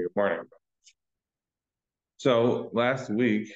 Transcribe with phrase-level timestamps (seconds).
[0.00, 0.44] Good morning.
[2.16, 3.52] So last week,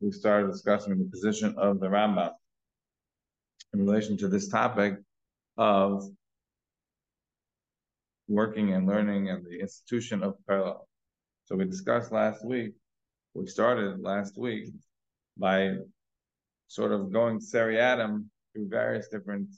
[0.00, 2.30] we started discussing the position of the Rambam
[3.72, 4.94] in relation to this topic
[5.56, 6.04] of
[8.28, 10.86] working and learning and the institution of Kollel.
[11.46, 12.74] So we discussed last week,
[13.34, 14.66] we started last week
[15.36, 15.78] by
[16.68, 19.48] sort of going seriatim through various different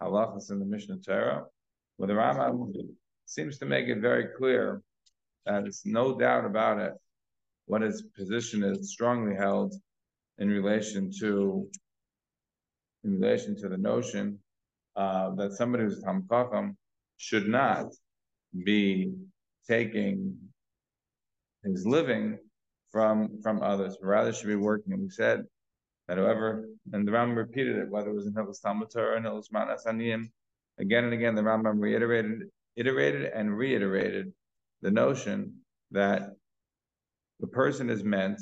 [0.00, 1.46] halachas in the Mishnah Torah,
[1.96, 2.72] where the Rambam
[3.26, 4.82] seems to make it very clear
[5.46, 6.92] that it's no doubt about it
[7.66, 9.74] what his position is strongly held
[10.38, 11.68] in relation to
[13.04, 14.38] in relation to the notion
[14.96, 16.76] uh, that somebody who's Tam Chacham
[17.16, 17.86] should not
[18.64, 19.12] be
[19.68, 20.36] taking
[21.64, 22.38] his living
[22.90, 24.92] from from others, but rather should be working.
[24.92, 25.44] And we said
[26.08, 29.24] that whoever, and the Rambam repeated it, whether it was in Hilchos Talmud Torah and
[29.24, 34.32] Hilchos Manas again and again, the Rambam reiterated, iterated and reiterated
[34.82, 35.54] the notion
[35.90, 36.30] that
[37.40, 38.40] the person is meant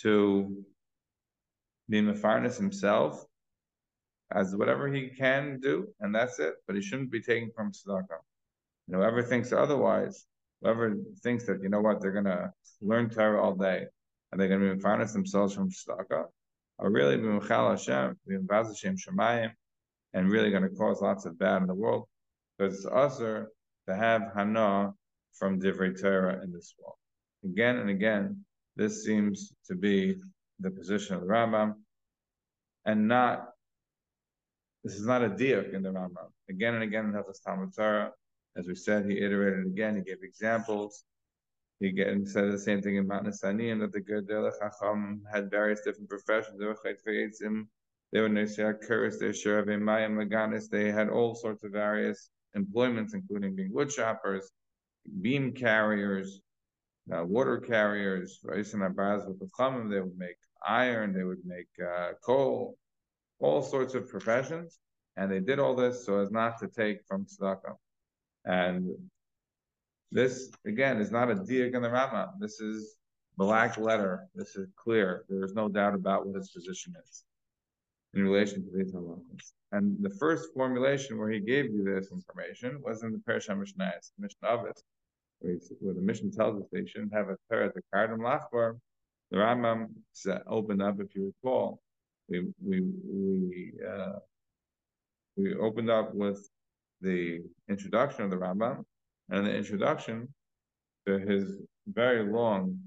[0.00, 0.64] to
[1.88, 3.24] be Mefarnas himself
[4.32, 6.54] as whatever he can do, and that's it.
[6.66, 8.20] But he shouldn't be taking from tzedakah.
[8.86, 10.26] And whoever thinks otherwise,
[10.62, 13.86] whoever thinks that you know what they're gonna learn Torah all day
[14.30, 16.26] and they're gonna be Mefarnas themselves from tzedakah,
[16.80, 19.52] are really be Mechal Hashem, be Hashem Shemayim,
[20.14, 22.08] and really going to cause lots of bad in the world
[22.58, 23.50] because it's usher
[23.86, 24.92] to have Hana
[25.32, 26.96] from Divrei Torah in this world.
[27.44, 28.44] Again and again,
[28.76, 30.16] this seems to be
[30.58, 31.74] the position of the Rambam,
[32.84, 33.48] and not
[34.84, 36.30] this is not a diak in the Rambam.
[36.48, 38.12] Again and again in Hilchos Talmud Torah,
[38.56, 39.96] as we said, he iterated again.
[39.96, 41.04] He gave examples.
[41.80, 45.80] He again said the same thing in Matnas Aniyim that the Gedele Chacham had various
[45.80, 46.58] different professions.
[46.58, 46.76] They were
[48.12, 50.68] they were Kuris, they were Mayim Maganis.
[50.68, 54.50] They had all sorts of various employments, including being wood choppers,
[55.20, 56.40] beam carriers,
[57.12, 62.76] uh, water carriers, they would make iron, they would make uh, coal,
[63.40, 64.78] all sorts of professions,
[65.16, 67.76] and they did all this so as not to take from tzedakah.
[68.44, 68.90] And
[70.12, 72.32] this again is not a diak in the Rama.
[72.38, 72.96] This is
[73.36, 74.26] black letter.
[74.34, 75.24] This is clear.
[75.28, 77.24] There is no doubt about what his position is
[78.14, 79.52] in relation to these halachas.
[79.72, 84.10] And the first formulation where he gave you this information was in the Pirush Mishnayos,
[84.18, 84.82] Mishnah Avos,
[85.40, 88.78] where the mission tells us they shouldn't have a Torah to Kardim Lachbar.
[89.30, 89.88] The Rambam
[90.46, 91.80] opened up, if you recall,
[92.28, 94.18] we we we uh,
[95.36, 96.48] we opened up with
[97.00, 98.84] the introduction of the Rambam,
[99.30, 100.32] and the introduction
[101.06, 102.78] to his very long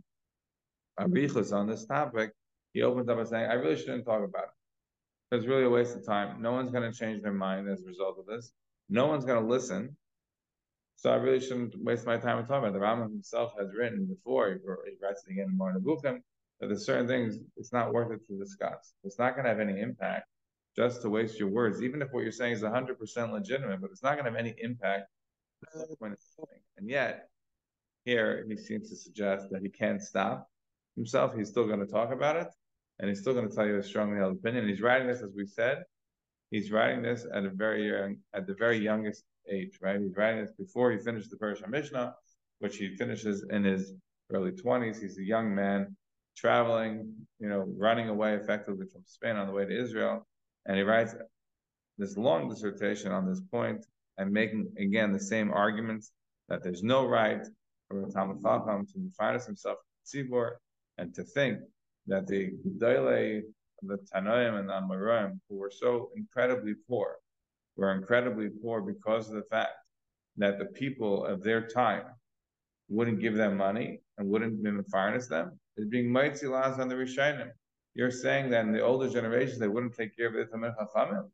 [1.00, 2.32] arichas on this topic,
[2.74, 5.36] he opens up by saying, "I really shouldn't talk about it.
[5.36, 6.42] It's really a waste of time.
[6.42, 8.52] No one's going to change their mind as a result of this.
[8.90, 9.96] No one's going to listen."
[10.96, 12.74] So I really shouldn't waste my time talking about it.
[12.74, 14.60] The Rambam himself has written before, he
[15.02, 16.22] writes it again in Moreh Nevuchim,
[16.60, 18.94] that there's certain things it's not worth it to discuss.
[19.04, 20.28] It's not going to have any impact
[20.78, 24.02] just to waste your words, even if what you're saying is 100% legitimate, but it's
[24.02, 25.08] not going to have any impact.
[26.78, 27.30] And yet,
[28.06, 30.50] here he seems to suggest that he can't stop
[30.96, 31.36] himself.
[31.36, 32.48] He's still going to talk about it,
[33.00, 34.68] and he's still going to tell you a strongly held opinion.
[34.68, 35.84] He's writing this, as we said,
[36.50, 40.00] he's writing this at a very young, at the very youngest age, right?
[40.00, 42.16] He's writing this before he finished the Pirush Mishnah,
[42.60, 43.94] which he finishes in his
[44.32, 45.02] early 20s.
[45.02, 45.96] He's a young man
[46.36, 50.26] traveling, you know, running away effectively from Spain on the way to Israel.
[50.66, 51.16] And he writes
[51.98, 53.86] this long dissertation on this point
[54.18, 56.12] and making, again, the same arguments
[56.50, 57.46] that there's no right
[57.88, 60.52] for Talmud Chacham to finance himself Tzibor
[60.98, 61.60] and to think
[62.08, 63.42] that the Gedolei,
[63.82, 67.18] the Tanoim and the Amoraim, who were so incredibly poor,
[67.76, 69.74] were incredibly poor because of the fact
[70.38, 72.04] that the people of their time
[72.90, 76.96] wouldn't give them money and wouldn't even finance them, is being mighty laws on the
[76.96, 77.50] Rishonim.
[77.96, 81.30] You're saying that in the older generations they wouldn't take care of the Tamil Chachamim,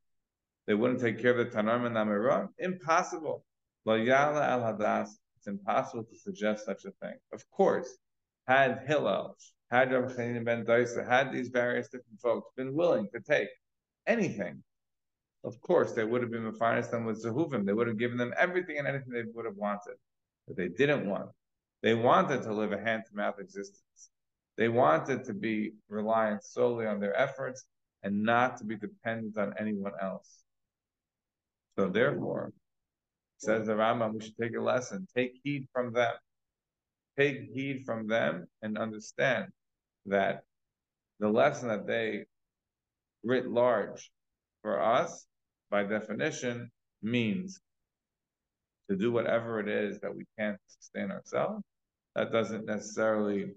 [0.67, 2.49] they wouldn't take care of the Tanaim and Amoraim.
[2.59, 3.43] Impossible.
[3.85, 5.09] Lo Yala al Hadas.
[5.37, 7.15] It's impossible to suggest such a thing.
[7.31, 7.97] Of course,
[8.45, 9.37] had Hillel,
[9.71, 13.47] had Rav Chanin ben Doisa, had these various different folks been willing to take
[14.05, 14.61] anything
[15.43, 17.65] of course, they would have been mafaris them with zehuvim.
[17.65, 19.95] They would have given them everything and anything they would have wanted,
[20.47, 21.29] but they didn't want.
[21.81, 24.09] They wanted to live a hand-to-mouth existence.
[24.57, 27.63] They wanted to be reliant solely on their efforts
[28.03, 30.43] and not to be dependent on anyone else.
[31.77, 32.51] So therefore,
[33.37, 35.07] says the Rambam, we should take a lesson.
[35.15, 36.13] Take heed from them.
[37.17, 39.47] Take heed from them and understand
[40.05, 40.43] that
[41.21, 42.25] the lesson that they
[43.23, 44.11] writ large
[44.61, 45.25] for us
[45.69, 46.69] by definition,
[47.01, 47.59] means
[48.89, 51.63] to do whatever it is that we can't sustain ourselves.
[52.15, 53.53] that doesn't necessarily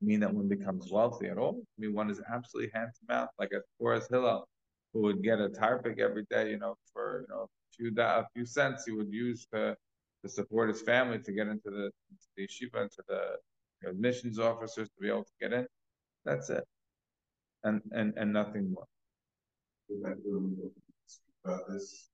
[0.00, 1.60] mean that one becomes wealthy at all.
[1.60, 4.46] I mean, one is absolutely hand to mouth, like a Torres Hillel,
[4.92, 8.26] who would get a tarpik every day, you know, for you know a few a
[8.34, 9.76] few cents he would use to
[10.24, 14.88] to support his family to get into the, into the yeshiva, into the admissions officers
[14.88, 15.66] to be able to get in.
[16.24, 16.64] That's it,
[17.64, 18.86] and and and nothing more.
[21.44, 22.08] About this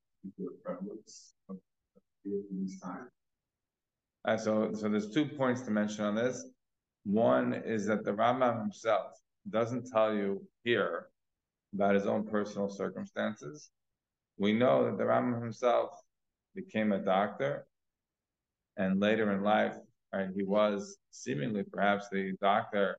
[0.64, 1.56] prevalence of.
[4.24, 6.46] Uh, so, so there's two points to mention on this.
[7.04, 9.12] One is that the Rambam himself
[9.50, 11.08] doesn't tell you here
[11.74, 13.70] about his own personal circumstances.
[14.38, 15.90] We know that the Rambam himself
[16.54, 17.66] became a doctor,
[18.76, 19.74] and later in life,
[20.12, 22.96] right, he was seemingly perhaps the doctor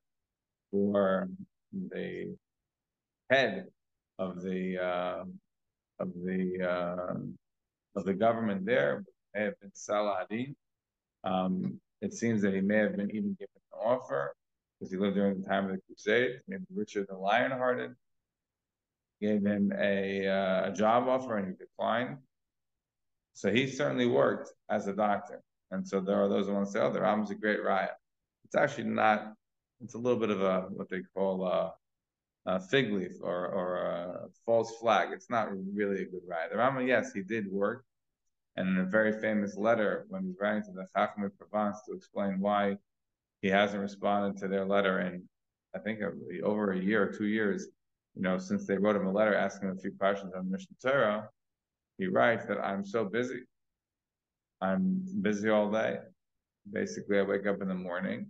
[0.70, 1.28] for
[1.72, 2.36] the
[3.30, 3.66] head
[4.18, 5.24] of the uh,
[5.98, 7.14] of the uh,
[7.96, 9.04] of the government there,
[9.34, 10.54] may have been Saladin.
[11.24, 14.34] Um, it seems that he may have been even given an offer
[14.78, 17.94] because he lived during the time of the Crusade, maybe Richard the Lionhearted
[19.20, 22.18] gave him a, uh, a job offer and he declined.
[23.32, 25.42] So he certainly worked as a doctor.
[25.70, 27.90] And so there are those who want to say, oh, the Rambam's a great riot.
[28.44, 29.32] It's actually not,
[29.82, 31.72] it's a little bit of a, what they call a,
[32.46, 35.08] a fig leaf or, or a false flag.
[35.12, 36.50] It's not really a good riot.
[36.52, 37.84] The Rambam, yes, he did work.
[38.56, 41.94] And in a very famous letter, when he's writing to the Chacham of Provence to
[41.94, 42.78] explain why
[43.42, 45.28] he hasn't responded to their letter in,
[45.74, 46.00] I think,
[46.42, 47.66] over a year or two years,
[48.14, 50.76] you know, since they wrote him a letter asking him a few questions on Mishnah
[50.80, 51.28] Torah,
[51.98, 53.40] he writes that I'm so busy.
[54.62, 55.98] I'm busy all day.
[56.72, 58.28] Basically, I wake up in the morning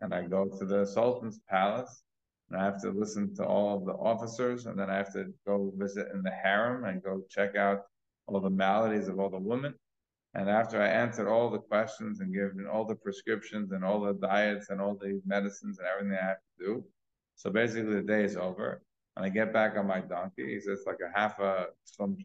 [0.00, 2.04] and I go to the Sultan's palace
[2.52, 5.32] and I have to listen to all of the officers and then I have to
[5.46, 7.82] go visit in the harem and go check out
[8.26, 9.74] all the maladies of all the women.
[10.34, 14.14] And after I answered all the questions and given all the prescriptions and all the
[14.14, 16.84] diets and all the medicines and everything I have to do,
[17.36, 18.82] so basically the day is over
[19.16, 20.54] and I get back on my donkey.
[20.54, 21.68] He says like a half a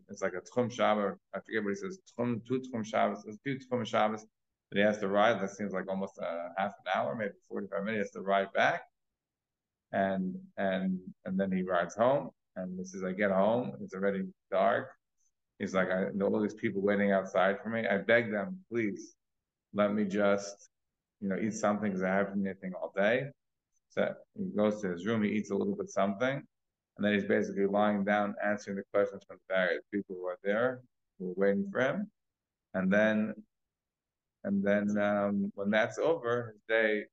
[0.09, 1.17] it's like a tchum Shabbos.
[1.33, 4.25] I forget what he says, tchum, two tchum Shabbos, two tchum Shabbos
[4.71, 5.41] that he has to ride.
[5.41, 8.11] That seems like almost a half an hour, maybe 45 minutes.
[8.11, 8.83] To ride back.
[9.91, 12.29] And and and then he rides home.
[12.55, 14.89] And this is I get home, it's already dark.
[15.59, 17.87] He's like, I know all these people waiting outside for me.
[17.87, 19.15] I beg them, please
[19.73, 20.69] let me just,
[21.21, 23.27] you know, eat something because I haven't eaten anything all day.
[23.89, 26.35] So he goes to his room, he eats a little bit something,
[26.97, 30.39] and then he's basically lying down answering the questions from the various people who are
[30.43, 30.81] there,
[31.19, 32.11] who are waiting for him.
[32.73, 33.33] And then,
[34.43, 37.05] and then um, when that's over, his day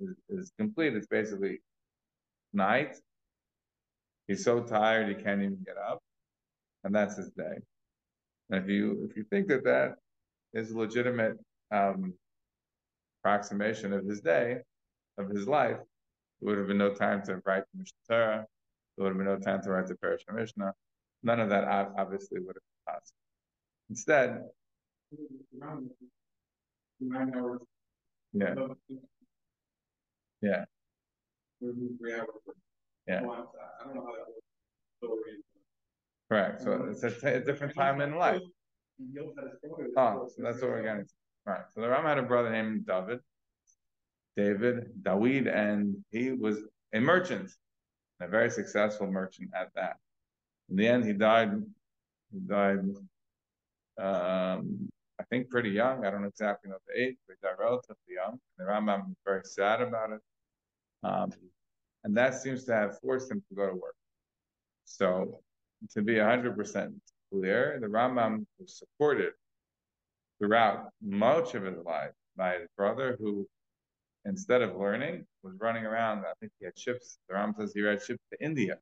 [0.00, 0.94] is, is complete.
[0.96, 1.60] It's basically
[2.52, 2.96] night.
[4.28, 6.00] He's so tired he can't even get up,
[6.84, 7.58] and that's his day.
[8.50, 9.94] And if you if you think that that
[10.54, 11.38] is a legitimate
[11.72, 12.14] um,
[13.20, 14.58] approximation of his day,
[15.18, 15.78] of his life,
[16.40, 18.46] there would have been no time to write the Mishnah Torah,
[18.96, 20.72] there would have been no time to write the Pirush Mishnah.
[21.22, 21.64] None of that
[21.96, 23.18] obviously would have been possible.
[23.90, 24.42] Instead,
[28.32, 28.54] yeah,
[30.42, 30.64] yeah,
[33.06, 33.22] yeah.
[36.28, 36.62] Correct.
[36.62, 38.40] So it's a, different time in life.
[39.96, 41.06] Oh, so that's what we're getting.
[41.44, 41.62] Right.
[41.74, 43.20] So the Ram had a brother named David,
[44.36, 46.58] David, Dawid, and he was
[46.94, 47.50] a merchant
[48.22, 49.96] a very successful merchant at that.
[50.70, 51.52] In the end, he died.
[52.32, 52.78] He died,
[53.98, 54.88] um,
[55.20, 56.06] I think, pretty young.
[56.06, 58.38] I don't exactly know the age, but he died relatively young.
[58.58, 60.20] And the Rambam was very sad about it,
[61.02, 61.32] um,
[62.04, 63.94] and that seems to have forced him to go to work.
[64.84, 65.40] So,
[65.92, 66.94] to be hundred percent
[67.30, 69.32] clear, the Rambam was supported
[70.38, 73.46] throughout much of his life by his brother, who
[74.24, 76.20] instead of learning, was running around.
[76.20, 77.18] I think he had ships.
[77.28, 78.78] The Ram says he had ships to India.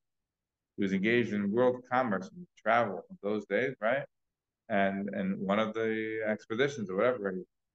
[0.76, 4.04] He was engaged in world commerce and travel in those days, right?
[4.68, 7.32] And and one of the expeditions or whatever,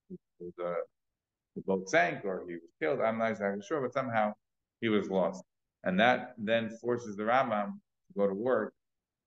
[0.09, 0.73] he, was, uh,
[1.55, 2.99] the boat sank or he was killed.
[3.01, 4.33] I'm not exactly sure, but somehow
[4.81, 5.43] he was lost.
[5.83, 8.73] And that then forces the Rambam to go to work,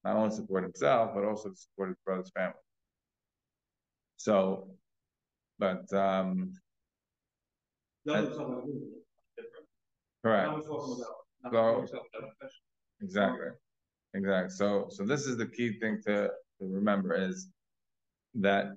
[0.04, 2.54] not only support himself, but also to support his brother's family.
[4.16, 4.68] So,
[5.58, 6.52] but um,
[10.22, 10.50] Correct.
[11.52, 11.86] So,
[13.00, 13.48] exactly,
[14.14, 14.50] exactly.
[14.50, 17.48] So, so this is the key thing to, to remember is
[18.34, 18.76] that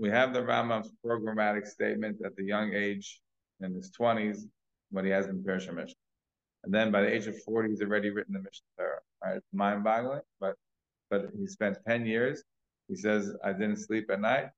[0.00, 3.20] we have the Rambam's programmatic statement at the young age
[3.60, 4.46] in his twenties
[4.90, 5.94] when he has been Pirush Mishnah.
[6.64, 9.00] And then by the age of 40, he's already written the Mishnah Torah.
[9.22, 9.36] Right?
[9.36, 10.56] It's mind-boggling, but
[11.10, 12.42] but he spent 10 years.
[12.88, 14.50] He says, I didn't sleep at night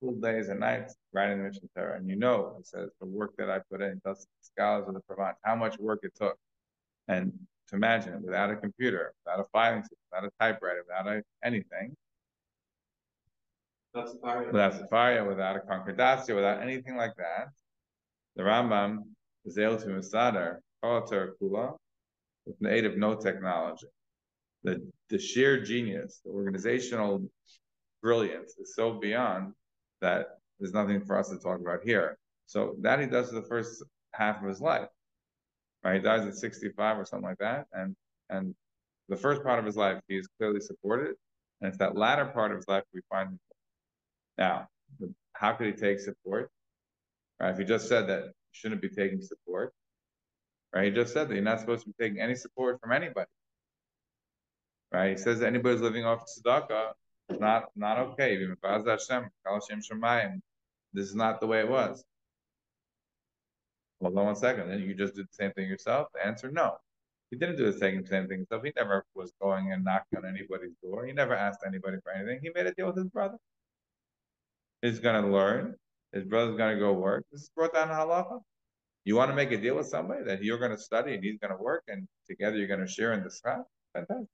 [0.00, 3.32] full days and nights writing the Mishnah Torah, and you know, it says the work
[3.36, 6.36] that I put in, thus scholars of the Provence, how much work it took,
[7.08, 7.32] and
[7.68, 11.22] to imagine it without a computer, without a filing system, without a typewriter, without a,
[11.44, 11.94] anything,
[13.94, 17.48] Without Sefaria, without a concordatio, without anything like that,
[18.36, 19.02] the Rambam
[19.44, 21.76] is able to misader Kolatar Kula
[22.46, 23.86] with the aid of no technology.
[24.62, 27.28] The the sheer genius, the organizational
[28.02, 29.54] brilliance is so beyond
[30.00, 32.16] that there's nothing for us to talk about here.
[32.46, 33.82] So that he does for the first
[34.12, 34.88] half of his life.
[35.82, 35.96] Right?
[35.96, 37.66] He dies at 65 or something like that.
[37.72, 37.96] And
[38.28, 38.54] and
[39.08, 41.16] the first part of his life he is clearly supported.
[41.60, 43.38] And it's that latter part of his life we find
[44.40, 44.68] now,
[45.34, 46.50] how could he take support?
[47.38, 47.50] Right?
[47.50, 49.72] If he just said that you shouldn't be taking support,
[50.74, 50.86] right?
[50.86, 53.28] He just said that you're not supposed to be taking any support from anybody.
[54.92, 55.10] Right?
[55.10, 56.92] He says that anybody who's living off tzedakah
[57.28, 58.36] is not not okay.
[60.92, 62.02] This is not the way it was.
[64.00, 64.68] Hold on one second.
[64.70, 66.08] Then you just did the same thing yourself.
[66.14, 66.76] The answer, no.
[67.30, 68.64] He didn't do the same same thing himself.
[68.64, 71.06] He never was going and knocking on anybody's door.
[71.06, 72.40] He never asked anybody for anything.
[72.42, 73.36] He made a deal with his brother.
[74.82, 75.74] He's going to learn.
[76.12, 77.24] His brother's going to go work.
[77.30, 78.40] This is brought down halacha.
[79.04, 81.38] You want to make a deal with somebody that you're going to study and he's
[81.38, 83.64] going to work and together you're going to share in the scrap?
[83.94, 84.26] Fantastic.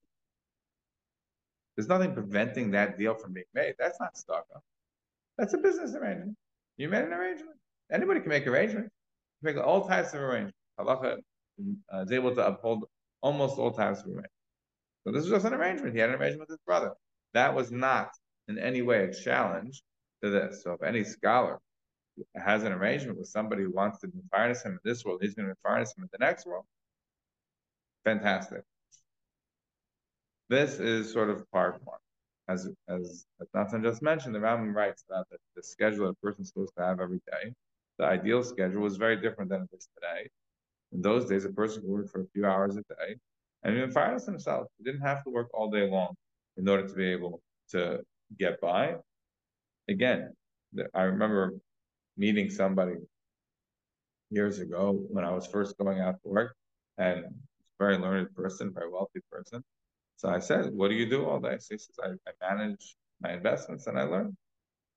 [1.76, 3.74] There's nothing preventing that deal from being made.
[3.78, 4.44] That's not stock
[5.36, 6.36] That's a business arrangement.
[6.78, 7.56] You made an arrangement.
[7.92, 8.90] Anybody can make arrangements.
[9.42, 10.56] Make all types of arrangements.
[10.80, 11.18] Halacha
[11.92, 12.84] uh, is able to uphold
[13.20, 14.32] almost all types of arrangements.
[15.04, 15.94] So this was just an arrangement.
[15.94, 16.92] He had an arrangement with his brother.
[17.34, 18.10] That was not
[18.48, 19.82] in any way a challenge
[20.22, 20.62] to this.
[20.62, 21.58] So if any scholar
[22.36, 25.48] has an arrangement with somebody who wants to furnace him in this world, he's going
[25.48, 26.64] to furnace him in the next world.
[28.04, 28.62] Fantastic.
[30.48, 31.98] This is sort of part one.
[32.48, 36.48] As as, as Nathan just mentioned, the Rambam writes that the, the schedule a person's
[36.48, 37.52] supposed to have every day,
[37.98, 40.28] the ideal schedule was very different than it is today.
[40.92, 43.16] In those days, a person could work for a few hours a day
[43.64, 44.68] and even furnace himself.
[44.78, 46.14] He didn't have to work all day long
[46.56, 48.00] in order to be able to
[48.38, 48.94] get by.
[49.88, 50.32] Again,
[50.94, 51.54] I remember
[52.16, 52.94] meeting somebody
[54.30, 56.56] years ago when I was first going out to work,
[56.98, 57.24] and
[57.78, 59.62] very learned person, very wealthy person.
[60.16, 62.96] So I said, "What do you do all day?" So he says, I, "I manage
[63.20, 64.36] my investments and I learn."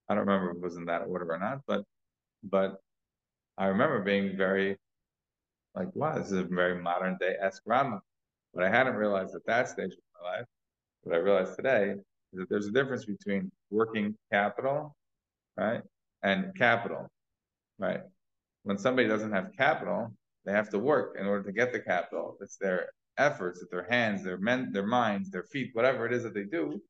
[0.08, 1.84] I don't remember if it was in that order or not, but
[2.44, 2.82] but
[3.58, 4.78] I remember being very
[5.76, 8.00] like, "Wow, this is a very modern day eskrama."
[8.54, 10.46] But I hadn't realized at that stage of my life,
[11.04, 11.96] what I realized today
[12.34, 14.96] is that there's a difference between working capital,
[15.58, 15.82] right,
[16.24, 17.08] and capital,
[17.78, 18.02] right?
[18.64, 20.14] When somebody doesn't have capital,
[20.46, 22.38] they have to work in order to get the capital.
[22.42, 26.24] It's their efforts, it's their hands, their men, their minds, their feet, whatever it is
[26.24, 26.82] that they do,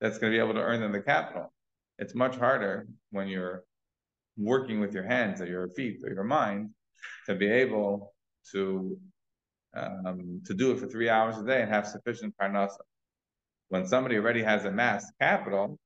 [0.00, 1.52] that's going to be able to earn them the capital.
[1.98, 3.64] It's much harder when you're
[4.36, 6.70] working with your hands or your feet or your mind
[7.26, 8.14] to be able
[8.52, 8.98] to
[9.74, 12.78] um, to do it for three hours a day and have sufficient parnasa.
[13.68, 15.78] When somebody already has amassed capital,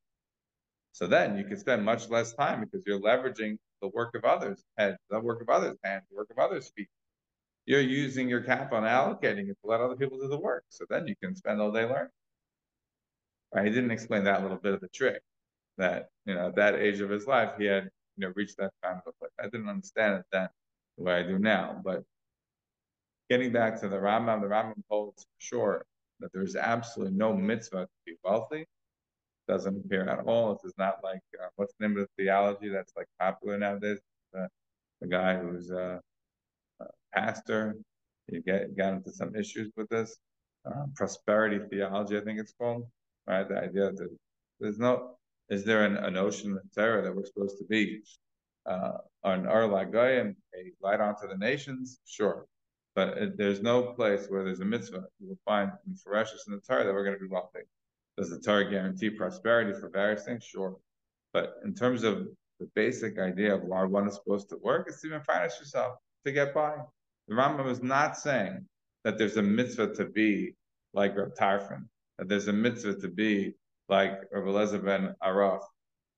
[0.92, 4.62] so then you can spend much less time because you're leveraging the work of others'
[4.76, 6.88] heads, the work of others' hands, the work of others' feet.
[7.66, 10.64] You're using your capital and allocating it to let other people do the work.
[10.68, 12.10] So then you can spend all day learning.
[13.54, 13.66] Right?
[13.66, 15.22] He didn't explain that little bit of the trick
[15.78, 17.84] that, you know, at that age of his life, he had,
[18.16, 19.32] you know, reached that kind of place.
[19.40, 20.48] I didn't understand it then
[20.98, 21.80] the way I do now.
[21.84, 22.02] But
[23.30, 25.86] getting back to the Rambam, the Rambam holds for sure
[26.20, 28.66] that there's absolutely no mitzvah to be wealthy
[29.50, 30.54] doesn't appear at all.
[30.54, 33.98] This is not like uh, what's the name of the theology that's like popular nowadays.
[34.36, 34.46] Uh,
[35.00, 36.00] the guy who's a,
[36.80, 37.76] a pastor,
[38.28, 40.16] he get got into some issues with this
[40.66, 42.16] um, prosperity theology.
[42.16, 42.86] I think it's called.
[43.26, 44.16] Right, the idea that
[44.60, 45.16] there's no
[45.50, 48.02] is there an, a notion of terror that we're supposed to be
[48.66, 51.98] uh, an Ar and a light onto the nations?
[52.06, 52.46] Sure.
[53.00, 56.52] But it, there's no place where there's a mitzvah you will find in Ferocious in
[56.52, 57.60] the Torah that we're going to be wealthy.
[58.18, 60.44] Does the Torah guarantee prosperity for various things?
[60.44, 60.76] Sure.
[61.32, 62.28] But in terms of
[62.58, 65.94] the basic idea of why one is supposed to work, it's to even finance yourself
[66.26, 66.76] to get by.
[67.28, 68.66] The Rambam is not saying
[69.04, 70.54] that there's a mitzvah to be
[70.92, 71.86] like Rav Tarfon,
[72.18, 73.54] that there's a mitzvah to be
[73.88, 75.62] like Rav Elazar ben Araf.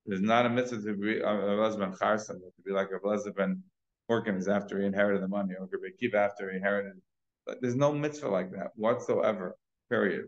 [0.04, 3.36] There's not a mitzvah to be uh, Rav Elazar ben to be like Rav Elazar
[4.12, 7.00] Horkins after he inherited the money, or Kiva after he inherited.
[7.46, 9.56] But there's no mitzvah like that whatsoever,
[9.88, 10.26] period.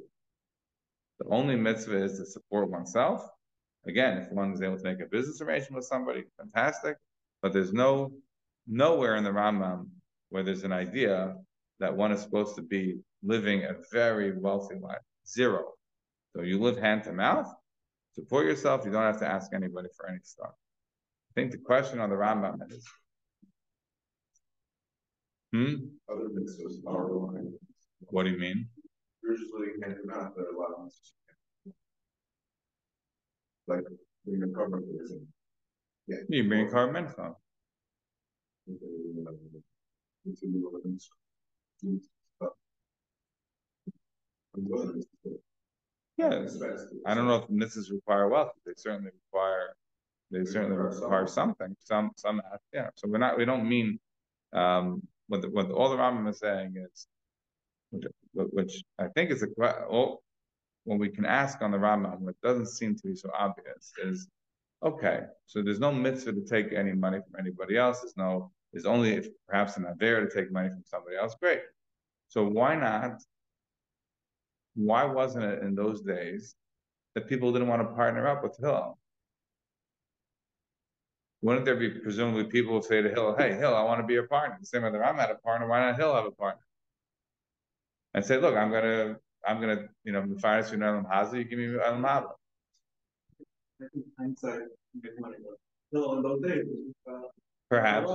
[1.19, 3.29] The only mitzvah is to support oneself.
[3.87, 6.97] Again, if one is able to make a business arrangement with somebody, fantastic.
[7.43, 8.13] But there's no
[8.67, 9.89] nowhere in the Rambam
[10.31, 11.37] where there's an idea
[11.79, 15.05] that one is supposed to be living a very wealthy life.
[15.27, 15.73] Zero.
[16.35, 17.53] So you live hand to mouth,
[18.15, 18.85] support yourself.
[18.85, 20.55] You don't have to ask anybody for any stuff.
[21.31, 22.85] I think the question on the Rambam is.
[25.55, 25.75] Hmm,
[26.11, 26.25] Other
[26.89, 27.45] are
[28.11, 28.69] what do you mean?
[29.23, 30.91] Usually hand them out, they're allowed.
[33.69, 33.85] Like,
[34.25, 34.83] when you're covering.
[36.09, 36.17] Yeah.
[36.29, 37.35] You bring a car mitzvah.
[38.67, 38.81] Into
[40.25, 41.09] the ordinance.
[46.17, 46.59] Yes,
[47.07, 49.77] I don't know if mitzvahs require wealth, they certainly require,
[50.33, 52.43] they certainly require require something, some, some,
[52.73, 54.01] yeah, so we're not, we don't mean.
[54.53, 57.07] Um, what, the- what all the Rambam is saying is.
[57.91, 60.23] Which, which I think is a, well,
[60.85, 64.29] what we can ask on the Rambam, what doesn't seem to be so obvious is.
[64.83, 68.85] Okay, so there's no mitzvah to take any money from anybody else, there's no, there's
[68.85, 71.61] only if perhaps an aver to take money from somebody else, great.
[72.29, 73.23] So why not?
[74.75, 76.55] Why wasn't it in those days
[77.15, 78.99] that people didn't want to partner up with Hillel?
[81.45, 84.17] Wouldn't there be presumably people would say to Hill, hey, Hill, I want to be
[84.17, 84.57] a partner.
[84.59, 86.63] The same that I'm at a partner, why not Hill have a partner?
[88.15, 91.45] And say, look, I'm gonna, I'm gonna, you know, the finance you know, Hazi, you
[91.45, 92.29] give me Elam Haba.
[93.83, 94.61] I think hindsight,
[94.95, 95.59] you get money, but
[95.89, 96.65] still in those days,
[97.07, 97.29] uh.
[97.69, 98.11] Perhaps,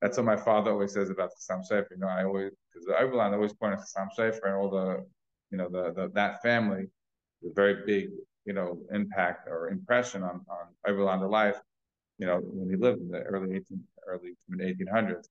[0.00, 1.62] that's what my father always says about the Sam
[1.92, 5.06] you know, I always, because Oberlin always pointed to Sam Sefer and all the,
[5.52, 6.86] you know, the, the, that family.
[7.42, 8.10] The very big,
[8.44, 11.60] you know, impact or impression on, on Oberlin's life,
[12.18, 15.28] you know, when he lived in the early eighteen, early mid eighteen hundreds.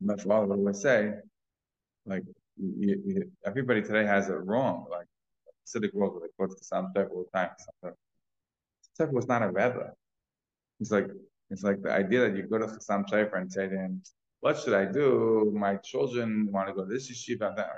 [0.00, 1.14] My father would always say,
[2.06, 2.24] like,
[2.56, 5.06] you, you, everybody today has it wrong, like,
[5.66, 7.50] Civic world, like, what's the Sefer all the time?
[8.96, 9.92] Sefer was not a rebbe.
[10.80, 11.08] It's like,
[11.50, 14.02] it's like the idea that you go to Chassam Shaifer and say to him,
[14.40, 15.52] what should I do?
[15.54, 17.70] My children want to go to this yeshiva, that.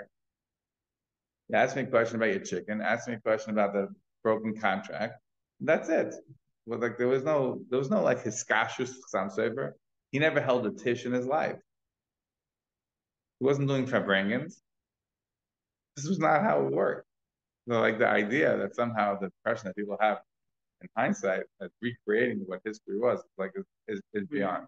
[1.49, 3.89] You ask me a question about your chicken, ask me a question about the
[4.23, 5.21] broken contract.
[5.61, 6.15] That's it.
[6.67, 9.73] But like, there was no, there was no like hiskashus Shaifer.
[10.11, 11.57] He never held a tish in his life.
[13.39, 14.57] He wasn't doing farbrengens.
[15.95, 17.07] This was not how it worked.
[17.69, 20.19] So like the idea that somehow the impression that people have
[20.81, 24.67] in hindsight, that recreating what history was, like is, is, is beyond.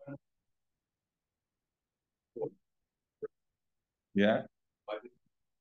[4.14, 4.43] Yeah.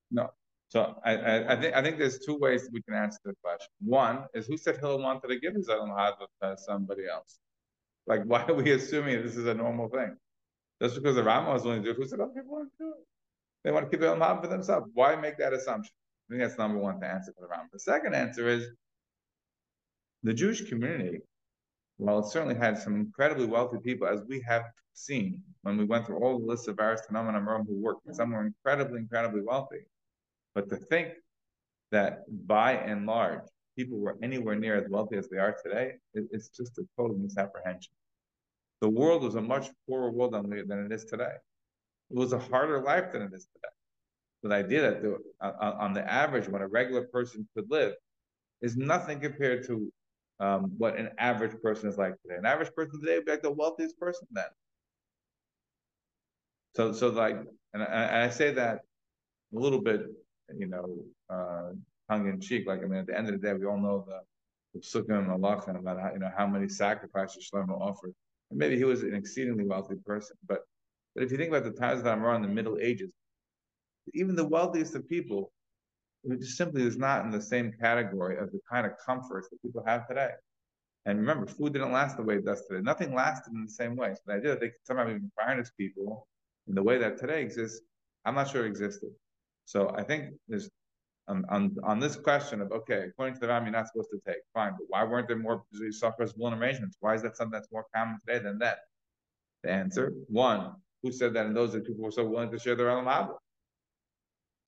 [0.09, 0.31] No.
[0.69, 3.69] So I, I, I think I think there's two ways we can answer the question.
[3.79, 7.39] One is who said Hill wanted to give his own to somebody else?
[8.05, 10.17] Like why are we assuming this is a normal thing?
[10.81, 12.83] Just because the Rama was willing to do it, who said other people want to
[12.83, 13.05] do it?
[13.63, 14.89] They want to keep it on for themselves.
[14.93, 15.91] Why make that assumption?
[16.29, 17.69] I think that's number one to answer for the Rama.
[17.71, 18.67] The second answer is
[20.23, 21.19] the Jewish community,
[21.97, 26.05] while it certainly had some incredibly wealthy people, as we have seen when we went
[26.05, 29.85] through all the lists of and Rome who worked, some were incredibly, incredibly wealthy.
[30.57, 31.09] But to think
[31.91, 33.43] that by and large,
[33.77, 37.15] people were anywhere near as wealthy as they are today, it, it's just a total
[37.15, 37.93] misapprehension.
[38.81, 41.35] The world was a much poorer world than, it is today.
[42.09, 43.73] It was a harder life than it is today.
[44.41, 47.93] So the idea that the, on, on the average, when a regular person could live,
[48.63, 49.93] is nothing compared to
[50.39, 52.37] um, what an average person is like today.
[52.37, 54.49] An average person today would be like the wealthiest person then.
[56.75, 57.37] So, so like,
[57.75, 58.79] and I, and I say that
[59.55, 60.01] a little bit,
[60.55, 60.97] you know,
[61.29, 61.71] uh,
[62.09, 62.67] tongue in cheek.
[62.67, 64.19] Like, I mean, at the end of the day, we all know the,
[64.73, 68.13] the Sukkah and Malachan about how, you know, how many sacrifices Shlomo offered.
[68.49, 70.59] And maybe he was an exceedingly wealthy person, but,
[71.15, 73.09] but if you think about the times that I'm around in the Middle Ages,
[74.13, 75.51] even the wealthiest of people
[76.23, 79.61] it just simply is not in the same category of the kind of comforts that
[79.61, 80.31] people have today.
[81.05, 82.81] And remember, food didn't last the way it does today.
[82.81, 84.13] Nothing lasted in the same way.
[84.13, 86.27] So the idea that they could somehow even finance people
[86.67, 87.81] in the way that today exists,
[88.25, 89.09] I'm not sure existed.
[89.67, 90.69] So I think there's
[91.27, 94.19] on, on, on this question of okay, according to the Ram, you're not supposed to
[94.25, 94.41] take.
[94.53, 96.95] Fine, but why weren't there more suffers blown arrangements?
[97.01, 98.79] Why is that something that's more common today than that?
[99.63, 100.71] The answer: one,
[101.03, 103.05] who said that in those days people who were so willing to share their own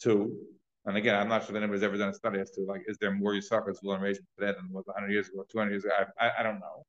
[0.01, 0.37] Two,
[0.85, 2.97] and again, I'm not sure that anybody's ever done a study as to like, is
[2.97, 5.93] there more Yisachar will arrangement today than was 100 years ago, 200 years ago?
[6.19, 6.85] I, I, I, don't know.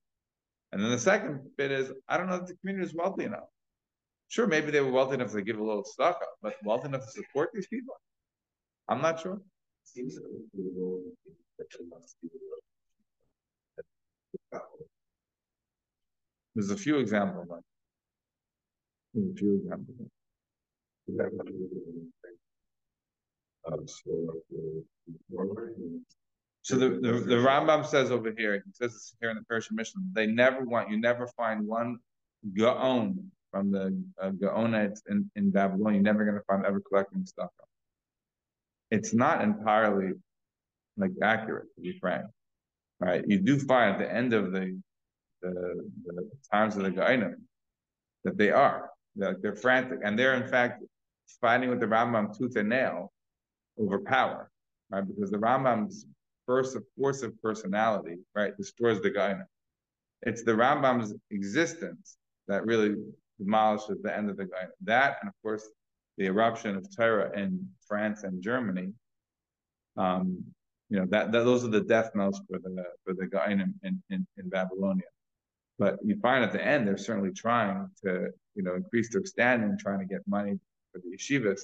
[0.73, 3.47] And then the second bit is, I don't know if the community is wealthy enough.
[4.31, 7.03] Sure, maybe they were wealthy enough to give a little stock up, but wealthy enough
[7.03, 7.93] to support these people?
[8.87, 9.41] I'm not sure.
[9.83, 10.17] Seems
[16.55, 17.49] There's a few examples.
[17.49, 17.59] Like,
[19.17, 19.97] a few examples.
[26.61, 29.67] So the, the, the Rambam says over here, he says this here in the Pirush
[29.73, 31.97] Mishnah, they never want, you never find one
[32.53, 34.31] Gaon from the uh,
[35.09, 37.49] in, in Babylon, you're never going to find ever collecting stuff.
[38.89, 40.13] It's not entirely
[40.97, 42.25] like accurate, to be frank.
[42.99, 44.79] Right, you do find at the end of the,
[45.41, 47.33] the, the times of the Geonim,
[48.23, 50.83] that they are, that they're frantic, and they're in fact
[51.39, 53.11] fighting with the Rambam tooth and nail
[53.79, 54.51] over power,
[54.91, 55.03] right?
[55.07, 56.05] Because the Rambam's
[56.45, 59.45] first force of personality, right, destroys the Geonim.
[60.21, 62.95] It's the Rambam's existence that really
[63.43, 64.47] demolishes the end of the.
[64.83, 65.67] That, and of course,
[66.17, 68.93] the eruption of Torah in France and Germany,
[69.97, 70.43] um,
[70.89, 74.01] you know, that, that those are the death knells for the for the Geonim in,
[74.09, 75.03] in, in Babylonia.
[75.79, 79.77] But you find at the end they're certainly trying to, you know, increase their standing,
[79.79, 80.59] trying to get money
[80.91, 81.61] for the yeshivas.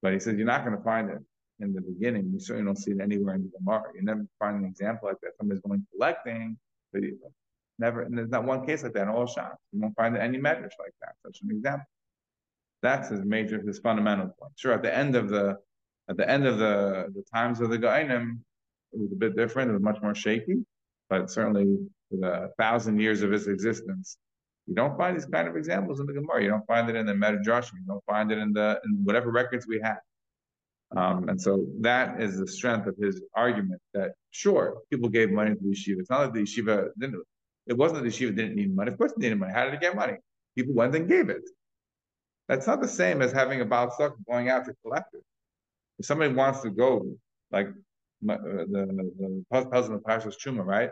[0.00, 1.18] But he says you're not going to find it
[1.60, 2.30] in the beginning.
[2.32, 3.84] You certainly don't see it anywhere in the Gemara.
[3.94, 5.36] You never find an example like that.
[5.38, 6.58] Somebody's going collecting,
[6.92, 7.02] but
[7.78, 8.02] never.
[8.02, 9.58] And there's not one case like that in all shops.
[9.72, 11.14] You won't find any measures like that.
[11.24, 11.86] Such an example.
[12.82, 14.52] That's his major, his fundamental point.
[14.56, 15.56] Sure, at the end of the,
[16.08, 18.40] at the end of the the times of the Geonim,
[18.92, 19.70] it was a bit different.
[19.70, 20.64] It was much more shaky,
[21.08, 21.78] but certainly
[22.10, 24.18] for the thousand years of its existence,
[24.66, 26.42] you don't find these kind of examples in the Gemara.
[26.42, 27.74] You don't find it in the Midrashim.
[27.74, 29.98] You don't find it in the in whatever records we have.
[30.96, 35.54] Um, and so that is the strength of his argument that sure, people gave money
[35.54, 36.00] to the yeshiva.
[36.00, 37.22] It's not that the yeshiva didn't.
[37.66, 38.90] It wasn't that the yeshiva didn't need money.
[38.90, 39.52] Of course, they needed money.
[39.52, 40.14] How did it get money?
[40.56, 41.42] People went and gave it.
[42.48, 43.94] That's not the same as having a Baal
[44.28, 45.22] going out to collect it.
[45.98, 47.16] If somebody wants to go,
[47.50, 50.90] like uh, the the husband of Pashas Chuma, right?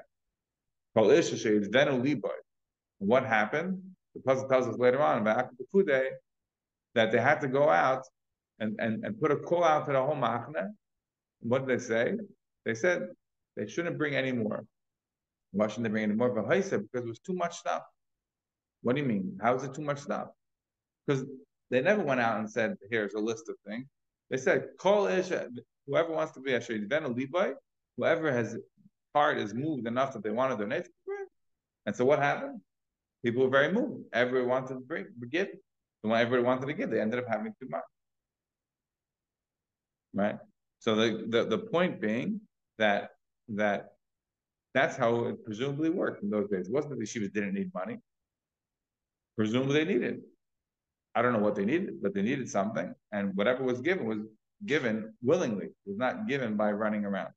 [2.98, 3.82] What happened?
[4.14, 5.50] The puzzle tells us later on about
[6.94, 8.04] that they had to go out
[8.58, 10.74] and, and, and put a call out to the whole machne.
[11.40, 12.14] What did they say?
[12.64, 13.08] They said
[13.56, 14.64] they shouldn't bring any more.
[15.52, 16.30] Why shouldn't they bring any more?
[16.30, 17.82] Because it was too much stuff.
[18.82, 19.38] What do you mean?
[19.42, 20.28] How is it too much stuff?
[21.06, 21.24] Because
[21.70, 23.86] they never went out and said, here's a list of things.
[24.30, 25.30] They said, call ish,
[25.86, 27.52] whoever wants to be a then a Levi,
[27.96, 28.56] whoever has
[29.14, 30.86] heart is moved enough that they want to donate,
[31.86, 32.60] and so what happened?
[33.24, 34.04] People were very moved.
[34.12, 35.48] Everyone wanted to bring, give.
[36.02, 37.82] And when everybody wanted to give, they ended up having too much.
[40.14, 40.38] Right?
[40.78, 42.40] So the, the, the point being
[42.78, 43.10] that
[43.48, 43.92] that
[44.74, 46.68] that's how it presumably worked in those days.
[46.68, 47.98] It wasn't that the yeshivas didn't need money.
[49.36, 50.20] Presumably they needed.
[51.14, 52.94] I don't know what they needed, but they needed something.
[53.12, 54.18] And whatever was given was
[54.66, 55.66] given willingly.
[55.66, 57.32] It was not given by running around.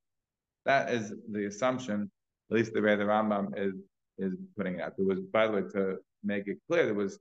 [0.66, 2.12] That is the assumption,
[2.52, 3.74] at least the way the Rambam is
[4.18, 4.96] is putting it out.
[4.98, 7.20] There was, by the way, to make it clear, there was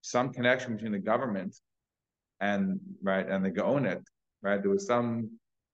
[0.00, 1.56] some connection between the government
[2.40, 4.02] and right and the Gaonet,
[4.42, 4.60] right?
[4.62, 5.30] There was some,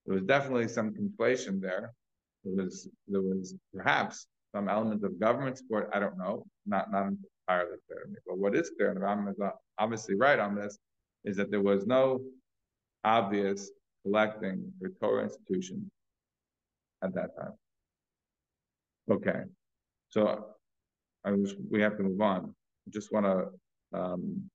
[0.06, 1.92] there was definitely some conflation there.
[2.44, 5.90] There was there was perhaps some element of government support.
[5.92, 8.16] I don't know, not not entirely clear to me.
[8.26, 9.38] But what is clear, and the Rambam is
[9.78, 10.78] obviously right on this,
[11.24, 12.20] is that there was no
[13.04, 13.70] obvious
[14.04, 15.90] collecting for Torah institutions
[17.02, 17.52] at that time.
[19.10, 19.42] Okay,
[20.10, 20.46] so
[21.24, 22.54] I was, we have to move on.
[22.86, 24.50] I just want to um,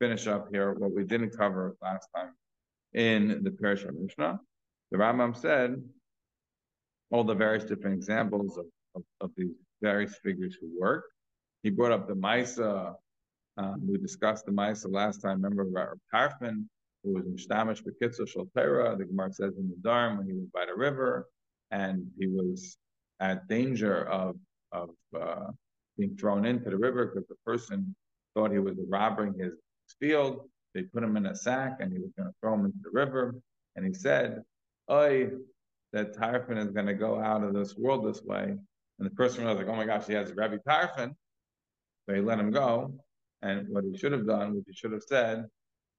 [0.00, 2.32] finish up here what we didn't cover last time
[2.94, 4.38] in the Parish of Mishnah.
[4.90, 5.82] The Rambam said
[7.12, 11.04] all the various different examples of, of, of these various figures who work.
[11.62, 12.94] He brought up the Misa.
[13.58, 15.42] Um, we discussed the Misa last time.
[15.42, 16.64] Remember about Tarfon,
[17.04, 18.96] who was Mishtamish Bekitzel Shaltera.
[18.96, 21.28] The Gemara says in the Dharm when he was by the river
[21.70, 22.76] and he was
[23.20, 24.36] at danger of
[24.72, 25.50] of uh,
[25.98, 27.94] being thrown into the river because the person
[28.34, 29.52] thought he was robbing his
[30.00, 30.48] field.
[30.74, 32.90] They put him in a sack and he was going to throw him into the
[32.90, 33.34] river.
[33.76, 34.42] And he said,
[34.90, 35.30] "Oi,
[35.92, 38.56] that Tarfon is going to go out of this world this way."
[38.98, 41.14] And the person was like, "Oh my gosh, he has Rabbi Tarfon."
[42.06, 42.94] So he let him go.
[43.42, 45.46] And what he should have done, what he should have said,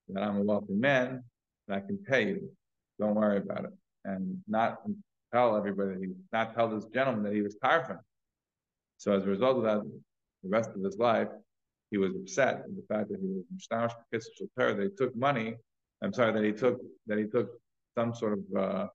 [0.10, 1.23] that I'm a wealthy man
[1.67, 2.49] and I can pay you.
[2.99, 3.73] Don't worry about it.
[4.06, 4.82] And not
[5.34, 7.99] tell everybody, he, not tell this gentleman that he was tarfon.
[8.97, 9.82] So as a result of that,
[10.43, 11.29] the rest of his life,
[11.91, 15.56] he was upset at the fact that he was mishtash that he took money.
[16.01, 17.49] I'm sorry that he took that he took
[17.95, 18.88] some sort of uh,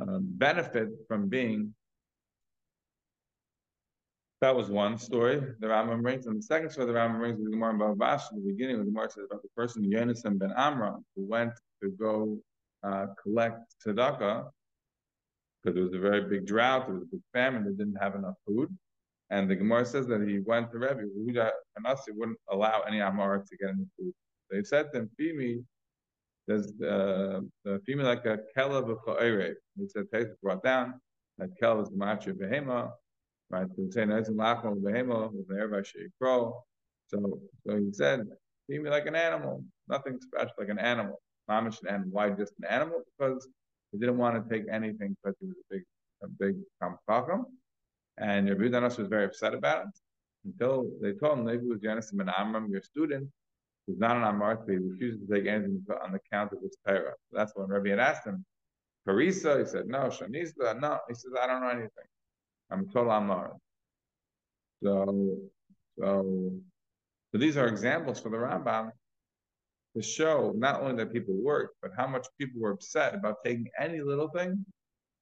[0.00, 1.74] uh, benefit from being.
[4.40, 7.44] That was one story the Rambam brings, and the second story the Rambam brings is
[7.44, 8.24] the Gemara about Vash.
[8.32, 11.52] In the beginning, the Gemara says about the person Yonasan ben Amram who went
[11.82, 12.38] to go
[12.82, 14.50] uh, collect tzedakah
[15.62, 18.14] because there was a very big drought, there was a big famine, they didn't have
[18.16, 18.68] enough food.
[19.30, 23.38] And the Gemara says that he went to Rebbe, Yehuda Hanassi wouldn't allow any Amar
[23.38, 24.12] to get any food.
[24.50, 25.62] They said to him, feed me,
[26.46, 27.40] there's uh,
[27.86, 29.54] feed me like a kelev of ha'ere.
[29.78, 31.00] He said, take brought down,
[31.38, 32.90] that kelev is the matcha behema,
[33.50, 33.66] right?
[33.76, 35.84] So say, nezim lachma behema, erva
[36.20, 36.62] crow.
[37.08, 38.26] So, so he said,
[38.68, 41.20] feed me like an animal, nothing special, like an animal.
[41.50, 42.10] Mamish an animal.
[42.12, 43.02] Why just an animal?
[43.18, 43.48] Because
[43.90, 45.82] he didn't want to take anything because he was a big
[46.22, 46.56] a big
[47.08, 47.46] Chacham,
[48.18, 49.98] and Rabbi Danos was very upset about it
[50.44, 53.28] until they told him, it was Yonasan ben Amram, your student,
[53.86, 57.14] who's not an Amarth, he refuses to take anything on the count of his Torah.
[57.30, 58.44] So that's when Rabbi had asked him,
[59.06, 60.98] Parisa, he said, no, Shanisa, no.
[61.08, 61.90] He says, I don't know anything.
[62.70, 63.56] I'm told Amar.
[64.82, 65.36] So,
[65.98, 66.52] so,
[67.30, 68.90] so these are examples for the Rambam
[69.96, 73.68] to show not only that people work, but how much people were upset about taking
[73.78, 74.64] any little thing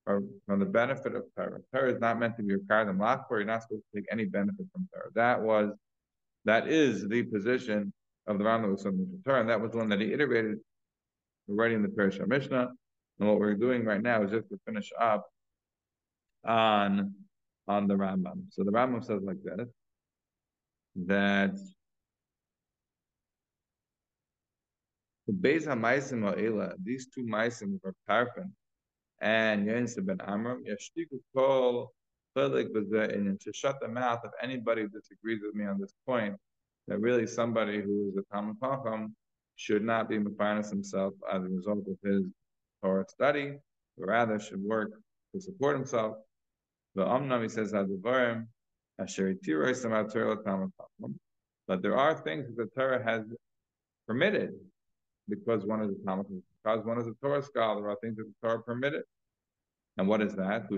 [0.06, 1.60] or from the benefit of Torah.
[1.74, 3.30] Torah is not meant to be required in Lachor.
[3.30, 5.10] You're not supposed to take any benefit from Torah.
[5.14, 5.72] That was,
[6.44, 7.92] that is the position
[8.30, 10.58] of the Rambam was from Torah, and that was one that he iterated
[11.48, 12.68] writing the Pirush Mishnah.
[13.18, 15.26] And what we're doing right now is just to finish up
[16.46, 17.14] on
[17.68, 18.44] on the Rambam.
[18.50, 19.68] So the Rambam says like this
[21.06, 21.56] that
[25.26, 28.50] the Beis HaMaisim Ha'ela, these two Maisim were Tarfon
[29.20, 31.92] and Yonasan ben Amram, Yashtiku Kol
[32.36, 32.68] Chelik
[33.14, 36.36] and to shut the mouth of anybody who disagrees with me on this point,
[36.90, 39.14] that really somebody who is a Talmud Chacham
[39.54, 42.24] should not be Mafinas himself as a result of his
[42.82, 43.54] Torah study,
[43.96, 44.90] but rather should work
[45.32, 46.16] to support himself.
[46.96, 48.44] The Omnam, he says, Torah
[51.68, 53.22] But there are things that the Torah has
[54.08, 54.50] permitted
[55.28, 56.26] because one is a Talmud,
[56.64, 59.04] because one is a Torah scholar, there are things that the Torah permitted.
[59.96, 60.68] And what is that?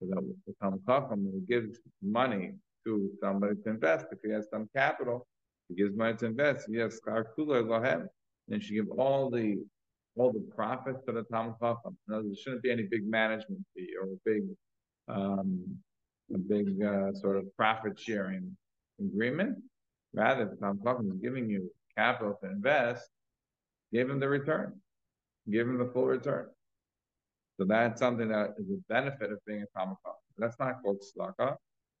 [0.00, 2.52] That was the Talmud Chacham gives money
[2.84, 4.06] to somebody to invest.
[4.12, 5.26] If he has some capital,
[5.68, 6.68] he gives money to invest.
[6.70, 8.06] He has skar kula lohem,
[8.50, 9.56] and she give all the
[10.16, 11.96] all the profits to the Talmud Chacham.
[12.06, 14.42] there shouldn't be any big management fee or a big
[15.08, 15.78] um,
[16.34, 18.56] a big uh, sort of profit sharing
[19.00, 19.58] agreement.
[20.14, 23.08] Rather, the Talmud Chacham is giving you capital to invest.
[23.92, 24.80] Give him the return.
[25.50, 26.48] Give him the full return.
[27.58, 29.96] So that's something that is a benefit of being a Chacham.
[30.36, 31.56] That's not called slaka.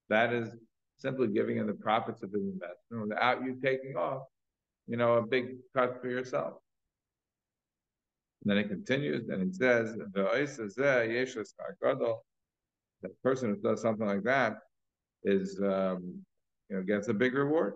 [0.08, 0.54] That is
[0.98, 4.22] simply giving him the profits of his investment without you taking off,
[4.86, 6.54] you know, a big cut for yourself.
[8.42, 9.96] And then it continues and it says,
[13.02, 14.58] the person who does something like that
[15.24, 16.24] is, um,
[16.68, 17.74] you know, gets a big reward.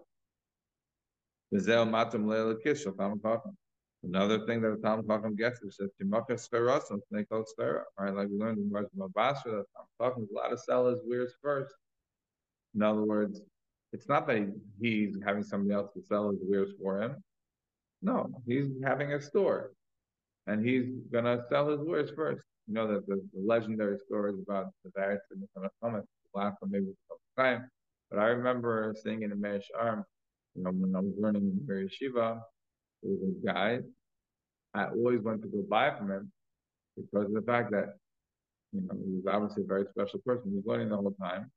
[4.03, 7.83] Another thing that the Talmud Chacham gets is that Timaka Sferos and Snake Sfera.
[7.99, 11.01] Right, like we learned in Rajma Basra, that Talmud Chacham is a lot of sellers
[11.05, 11.75] wears first.
[12.75, 13.43] In other words,
[13.93, 17.17] it's not that he's having somebody else to sell his wares for him.
[18.03, 19.73] No, he's having a store,
[20.47, 22.43] and he's gonna sell his wares first.
[22.69, 26.71] You know that the, the legendary stories about the various in the Summit last one
[26.71, 27.69] maybe some time.
[28.11, 30.05] But I remember seeing in the Mesh Arm,
[30.55, 32.41] you know, when I was learning in the Yeshiva,
[33.03, 33.79] was a guy.
[34.75, 36.33] I always wanted to go buy from him
[36.97, 37.97] because of the fact that
[38.73, 40.51] you know he was obviously a very special person.
[40.51, 41.51] He was learning all the whole time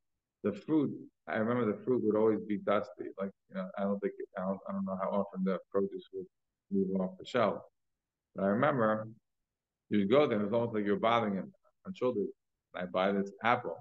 [0.43, 0.91] the fruit,
[1.27, 3.05] I remember the fruit would always be dusty.
[3.19, 6.03] Like, you know, I don't think, I don't, I don't know how often the produce
[6.13, 6.25] would
[6.71, 7.61] move off the shelf.
[8.35, 9.07] But I remember
[9.89, 11.53] you'd go there, it was almost like you're bothering him
[11.85, 12.27] on shoulders.
[12.75, 13.77] I buy this apple.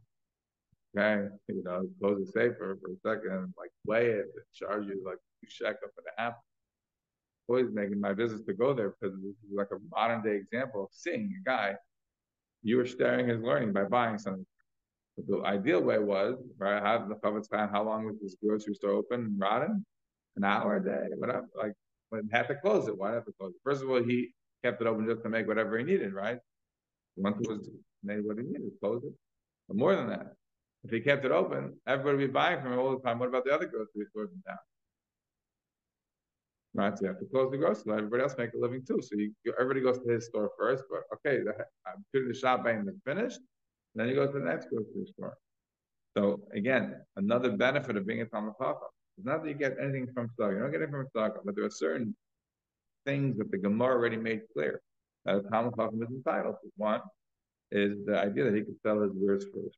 [0.96, 5.03] Okay, you know, close the safer for a second, like weigh it and charge you
[5.07, 6.44] like two shekel for the apple.
[7.48, 10.85] Always making my business to go there because this is like a modern day example
[10.85, 11.74] of seeing a guy.
[12.62, 14.46] You were sharing his learning by buying something
[15.16, 18.92] the ideal way was, right, have the Chofetz Chaim, how long was this grocery store
[18.92, 19.85] open rotten?
[20.37, 21.46] An hour a day, whatever.
[21.55, 21.74] Like,
[22.11, 22.96] but had to close it.
[22.96, 23.61] Why have to close it?
[23.62, 24.33] First of all, he
[24.64, 26.38] kept it open just to make whatever he needed, right?
[27.16, 27.68] Once it was
[28.02, 29.12] made what he needed, close it.
[29.68, 30.33] But more than that,
[30.85, 33.18] if he kept it open, everybody would be buying from him all the time.
[33.18, 34.59] What about the other grocery stores in town?
[36.74, 37.98] Right, so you have to close the grocery store.
[37.98, 38.98] Everybody else make a living too.
[39.02, 40.85] So you, everybody goes to his store first.
[40.90, 41.52] But okay, the,
[41.87, 43.40] I'm the shop buying is finished.
[43.94, 45.37] Then you go to the next grocery store.
[46.16, 50.08] So again, another benefit of being a Talmud Chacham is not that you get anything
[50.14, 50.52] from stock.
[50.52, 52.16] You don't get it from stock, but there are certain
[53.04, 54.80] things that the Gemara already made clear
[55.26, 56.70] that a Talmud Chacham is entitled to.
[56.76, 57.00] One
[57.70, 59.76] is the idea that he could sell his wares first.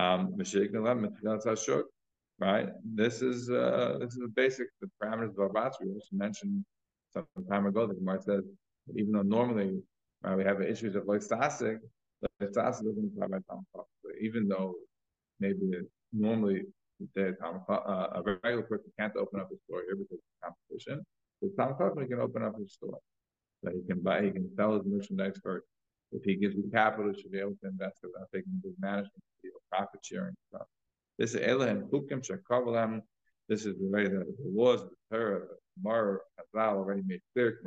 [0.00, 0.34] Um,
[2.38, 2.68] right?
[2.84, 5.74] This is uh, this is the basic the parameters of Arbatz.
[5.80, 6.64] We also mentioned
[7.12, 7.86] some time ago.
[7.86, 8.44] That Gemara says
[8.86, 9.80] that even though normally
[10.22, 11.78] right, we have issues of like sasik,
[14.20, 14.74] even though
[15.40, 15.72] maybe
[16.12, 16.62] normally
[17.14, 17.36] the
[17.68, 21.04] uh, a regular person can't open up a store here because of competition,
[21.40, 22.98] the Kaufman can open up his store.
[23.64, 25.66] So he can buy, he can sell his merchandise first.
[26.12, 29.22] If he gives you capital, he should be able to invest without taking big management
[29.44, 30.66] or profit sharing stuff.
[31.18, 33.02] This is Elohim Hukim Shekavalam.
[33.48, 37.20] This is the way that the laws of the Torah, the Mar Hazal already made
[37.34, 37.60] clear.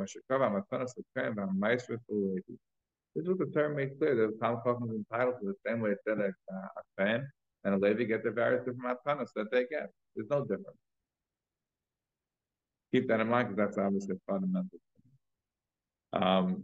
[3.15, 5.79] This is what the term makes clear, that Talmud Chacham is entitled to the same
[5.79, 6.31] way it that a
[6.97, 7.27] fan
[7.63, 9.89] and a Levi get the various different matzanos that they get.
[10.15, 10.77] There's no difference.
[12.91, 14.79] Keep that in mind because that's obviously fundamental.
[16.13, 16.63] Um,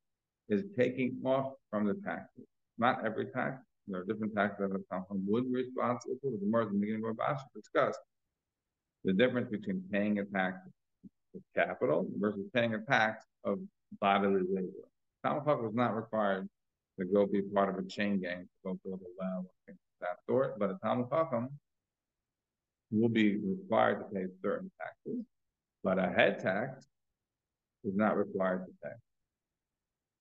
[0.51, 2.45] is taking off from the taxes.
[2.77, 3.63] Not every tax.
[3.87, 6.31] There are different taxes that the Talmud would be responsible for.
[6.31, 7.99] The more the beginning of Rabash discussed
[9.03, 10.59] the difference between paying a tax
[11.33, 13.59] of capital versus paying a tax of
[13.99, 14.87] bodily labor.
[15.25, 16.47] Chacham was not required
[16.99, 19.79] to go be part of a chain gang to go build a well or things
[19.79, 21.07] of that sort, but a Talmud
[22.91, 25.23] will be required to pay certain taxes,
[25.83, 26.85] but a head tax
[27.83, 28.95] is not required to pay.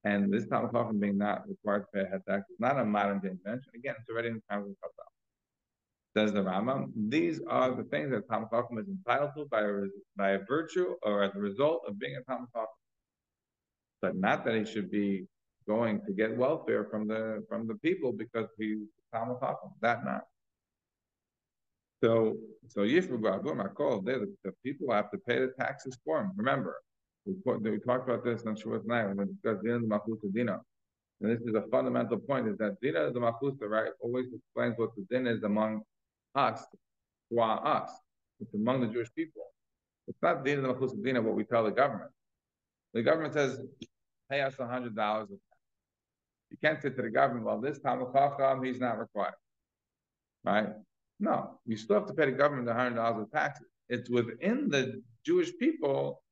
[0.05, 2.85] And this Talmud Chacham being not required to pay a head tax is not a
[2.85, 3.71] modern day invention.
[3.75, 5.07] Again, it's already in the times of Chazal.
[6.17, 9.83] Says the Rambam, these are the things that Talmud Chacham is entitled to by a,
[10.17, 12.69] by a virtue or as a result of being a Talmud Chacham.
[14.01, 15.27] But not that he should be
[15.69, 18.79] going to get welfare from the from the people because he's
[19.13, 19.71] Talmud Chacham.
[19.83, 20.23] That not.
[22.03, 22.37] So
[22.69, 26.33] so Yishbu Makol, the, the people have to pay the taxes for him.
[26.37, 26.77] Remember,
[27.26, 30.61] we, talked about this on Shavuot night when we discussed Dina d'Malchusa Dina.
[31.20, 35.04] And this is a fundamental point, is that Dina d'Malchusa, right, always explains what the
[35.11, 35.83] din is among
[36.35, 36.64] us,
[37.30, 37.90] qua us.
[38.40, 39.42] It's among the Jewish people.
[40.09, 42.11] It's not Dina d'Malchusa Dina what we tell the government.
[42.94, 43.61] The government says,
[44.30, 45.24] pay us a hundred dollars.
[45.24, 46.50] Of taxes.
[46.50, 49.35] You can't say to the government, well, this Talmud Chacham, he's not required.
[50.42, 50.68] Right?
[51.20, 53.66] No, you still have to pay the government a hundred dollars of taxes.
[53.88, 56.22] It's within the Jewish people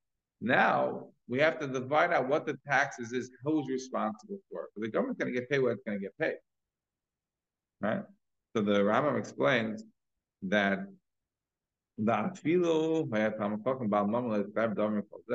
[0.41, 4.69] now we have to divide out what the taxes is, who's responsible for it.
[4.81, 6.37] the government's going to get paid what it's going to get paid.
[7.81, 8.01] Right?
[8.55, 9.83] So the Rambam explains
[10.43, 10.87] that
[11.97, 13.05] the afilu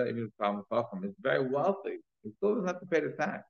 [0.08, 3.44] even if is very wealthy, he still doesn't have to pay the tax.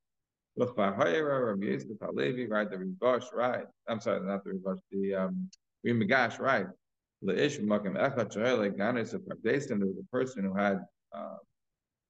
[0.56, 2.70] Look, Halevi, right?
[2.70, 3.66] The Ribosh, right?
[3.88, 5.50] I'm sorry, not the Ribosh, the um,
[5.82, 6.66] Ri Migash, right?
[7.22, 7.58] There was
[9.98, 10.80] a person who had
[11.14, 11.36] uh,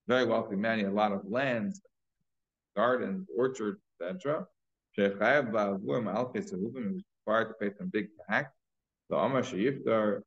[0.06, 0.78] very wealthy man.
[0.78, 1.80] He had a lot of lands,
[2.76, 4.46] gardens, orchards, etc.
[4.92, 5.52] He was required
[7.48, 8.52] to pay some big tax.
[9.10, 10.20] So Amar Shayiftar,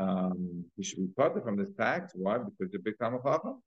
[0.00, 2.12] um, he should be parted from this tax.
[2.14, 2.38] Why?
[2.38, 3.62] Because the big Talmud Chacham.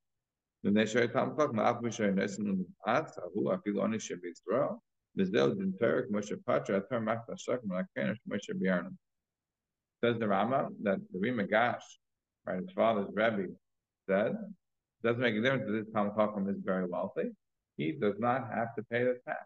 [0.64, 4.80] Then they show Talmud Chacham, Ma'af Mishay Nesin in Atz, Ahu, Afil Oni Shem Yisrael.
[5.18, 8.96] Bizdel Din Terik, Moshe Patra, Atar Machta Shak, Malakenish, Moshe Biarnim.
[10.04, 11.82] Says the Rama that the Ri Migash,
[12.46, 13.48] right, his father's Rebbe,
[14.12, 14.36] said,
[15.04, 17.32] doesn't make a difference that this Talmud Chacham is very wealthy.
[17.78, 19.46] He does not have to pay the tax.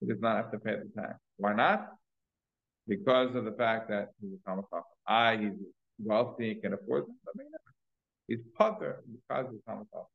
[0.00, 1.14] He does not have to pay the tax.
[1.36, 1.88] Why not?
[2.86, 4.84] Because of the fact that he's a Talmud Chacham.
[5.06, 5.58] I, he's
[6.02, 7.16] wealthy, he can afford them.
[7.26, 7.48] I mean,
[8.28, 10.06] he's putter because he's Talmud Chacham.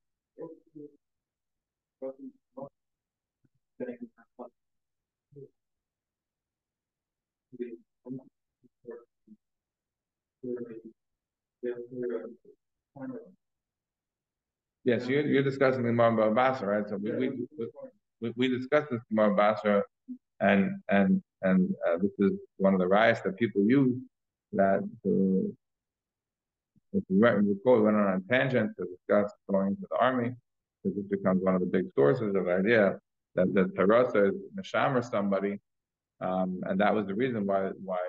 [14.89, 16.89] Yes, you're, you're discussing the Gemara Basra, right?
[16.89, 17.29] So we, we,
[18.21, 19.83] we, we discussed this Gemara Basra,
[20.39, 23.95] and and and uh, this is one of the riots that people use
[24.53, 25.55] that to,
[26.93, 30.31] if we went, we went on a tangent to discuss going to the army,
[30.83, 32.97] because this becomes one of the big sources of the idea
[33.35, 35.59] that the Terasa is or somebody,
[36.19, 38.03] um, and that was the reason why why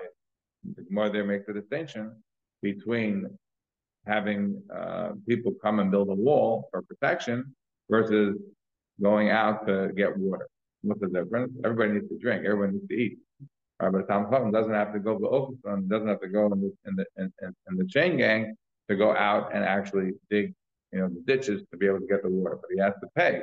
[0.75, 2.11] the Gemara there makes the distinction
[2.63, 3.29] between
[4.05, 7.55] having uh, people come and build a wall for protection
[7.89, 8.37] versus
[9.01, 10.47] going out to get water.
[10.83, 11.53] What's the difference?
[11.63, 12.45] Everybody needs to drink.
[12.45, 13.17] Everyone needs to eat.
[13.79, 16.61] Right, but Tom Chacham doesn't have to go to Oakland, doesn't have to go in
[16.61, 18.55] the in the in, in, the chain gang
[18.89, 20.53] to go out and actually dig,
[20.93, 22.59] you know, the ditches to be able to get the water.
[22.61, 23.41] But he has to pay,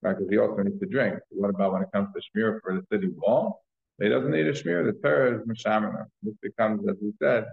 [0.00, 0.16] right?
[0.16, 1.18] Because he also needs to drink.
[1.30, 3.62] What about when it comes to schmear for the city wall?
[4.00, 4.86] He doesn't need a schmear.
[4.86, 6.06] The Torah is mishamana.
[6.22, 7.44] This becomes, as we said,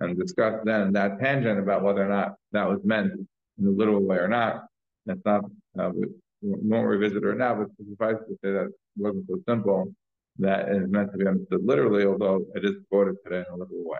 [0.00, 3.12] and discuss then that tangent about whether or not that was meant
[3.58, 4.66] in a literal way or not.
[5.06, 5.44] That's not,
[5.78, 6.06] uh, we,
[6.42, 9.92] won't revisit it now, but suffice to say that wasn't so simple
[10.38, 13.56] that it is meant to be understood literally, although it is quoted today in a
[13.56, 13.98] literal way.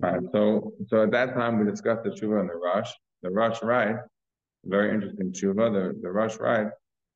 [0.00, 2.90] So, so at that time, we discussed the tshuva and the Rosh,
[3.22, 3.96] the Rosh right,
[4.64, 6.68] very interesting tshuva, the, the Rosh right,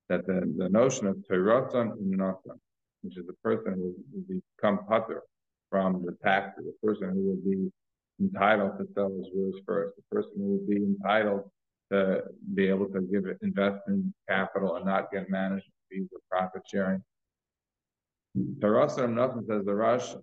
[0.09, 2.59] that the, the notion of teirasan uminasa,
[3.03, 5.23] which is the person who will become putter
[5.71, 7.73] from the tax, the person who will be
[8.21, 11.51] entitled to sell his wares first, the person who will be entitled
[11.91, 12.23] to
[12.55, 17.03] be able to give it investment capital and not get management fees or profit sharing.
[18.37, 20.15] Teirasan uminasa says the Rosh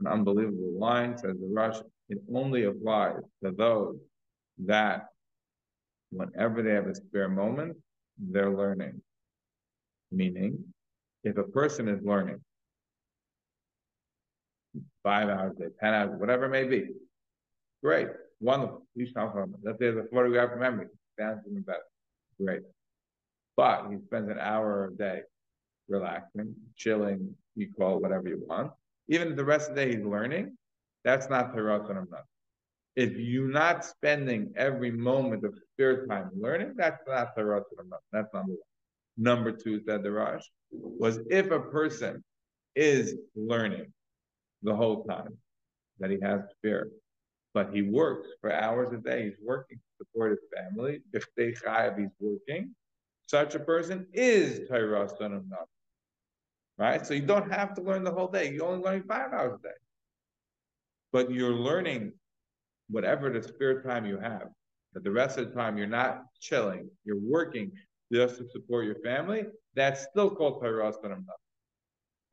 [0.00, 1.78] an unbelievable line, says the Rosh,
[2.08, 3.96] it only applies to those
[4.66, 5.06] that
[6.10, 7.76] whenever they have a spare moment,
[8.18, 9.00] they're learning.
[10.10, 10.64] Meaning,
[11.22, 12.40] if a person is learning
[15.02, 16.88] five hours a day, 10 hours, whatever it may be,
[17.82, 18.08] great,
[18.40, 18.86] wonderful.
[18.98, 20.86] Each time from let's say there's a photographic memory,
[21.18, 21.80] in the best,
[22.42, 22.62] great.
[23.56, 25.20] But he spends an hour a day
[25.88, 28.72] relaxing, chilling, you call it whatever you want
[29.10, 30.56] even the rest of the day he's learning,
[31.04, 31.78] that's not Torah
[32.10, 32.24] not.
[32.94, 38.00] If you're not spending every moment of spare time learning, that's not Torah not.
[38.12, 38.58] That's number one.
[39.16, 42.22] Number two, said the Rosh, was if a person
[42.76, 43.92] is learning
[44.62, 45.36] the whole time
[45.98, 46.86] that he has spare,
[47.52, 51.02] but he works for hours a day, he's working to support his family.
[51.12, 52.74] If they chayav, he's working.
[53.26, 55.08] Such a person is Torah
[55.48, 55.68] not
[56.80, 57.06] right?
[57.06, 58.50] So you don't have to learn the whole day.
[58.50, 59.74] You're only learning five hours a day.
[61.12, 62.14] But you're learning
[62.88, 64.48] whatever the spare time you have.
[64.94, 67.70] But the rest of the time you're not chilling, you're working
[68.12, 69.44] just to support your family.
[69.74, 70.92] That's still called Torah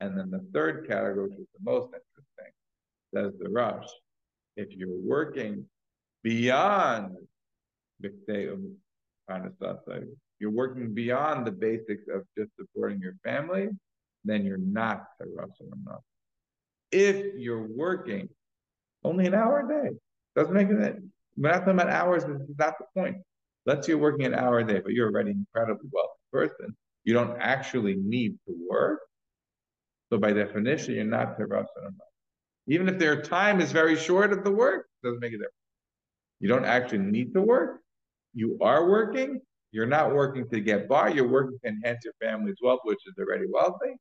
[0.00, 2.52] And then the third category, which is the most interesting,
[3.14, 3.86] says the Rosh.
[4.56, 5.66] If you're working
[6.24, 7.16] beyond
[10.40, 13.68] you're working beyond the basics of just supporting your family,
[14.24, 16.02] then you're not Russell enough.
[16.90, 18.28] If you're working
[19.04, 19.96] only an hour a day,
[20.36, 20.96] doesn't make it.
[21.36, 22.24] We're not talking about hours.
[22.24, 23.16] This is not the point.
[23.66, 26.76] Let's say you're working an hour a day, but you're already incredibly wealthy person.
[27.04, 29.00] You don't actually need to work.
[30.10, 31.92] So by definition, you're not Russell enough.
[32.66, 35.52] Even if their time is very short of the work, doesn't make a difference.
[36.40, 37.80] You don't actually need to work.
[38.34, 39.40] You are working.
[39.70, 41.08] You're not working to get by.
[41.08, 43.96] You're working to enhance your family's wealth, which is already wealthy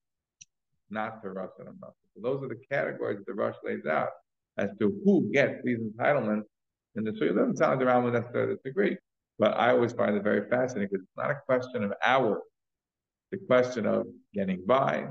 [0.89, 4.09] not to Rosh and So those are the categories that the Rosh lays out
[4.57, 6.45] as to who gets these entitlements.
[6.95, 8.97] And the Shul doesn't sound around with necessarily disagree,
[9.37, 12.41] but I always find it very fascinating because it's not a question of hours,
[13.31, 15.07] the question of getting by,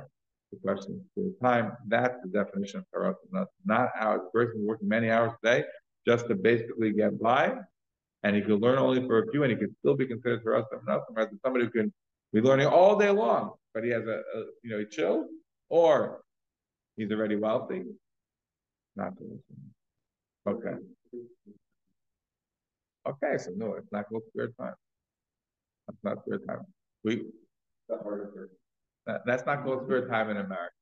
[0.50, 1.72] the question of time.
[1.86, 3.14] That's the definition of Torah.
[3.30, 4.22] Not, not hours.
[4.24, 5.64] The person working many hours a day
[6.06, 7.54] just to basically get by,
[8.24, 10.64] and he could learn only for a few, and he could still be considered Torah
[10.82, 11.92] rather than somebody who can
[12.32, 15.26] be learning all day long, but he has a, a you know, he chills
[15.68, 16.22] or
[16.96, 17.84] he's already wealthy,
[18.94, 19.40] not listen.
[20.46, 20.76] Okay.
[23.06, 24.74] Okay, so no, it's not called spare time.
[25.86, 26.66] That's not spare time.
[27.04, 27.24] We
[29.06, 30.72] that, that's not called spare time in America.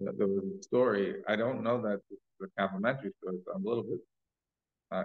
[0.00, 1.16] There was a story.
[1.28, 4.00] I don't know that it's a complimentary story, so I'm a little bit.
[4.90, 5.04] Uh,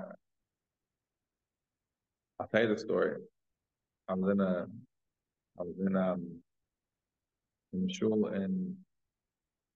[2.39, 3.17] I'll tell you the story.
[4.07, 4.67] I was in a,
[5.59, 6.41] I was in um,
[7.75, 8.75] in shul in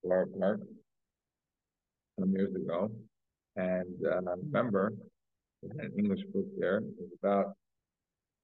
[0.08, 0.30] Park
[2.18, 2.92] some years ago,
[3.56, 4.94] and uh, I remember
[5.64, 6.78] an English book there.
[6.78, 7.54] It was about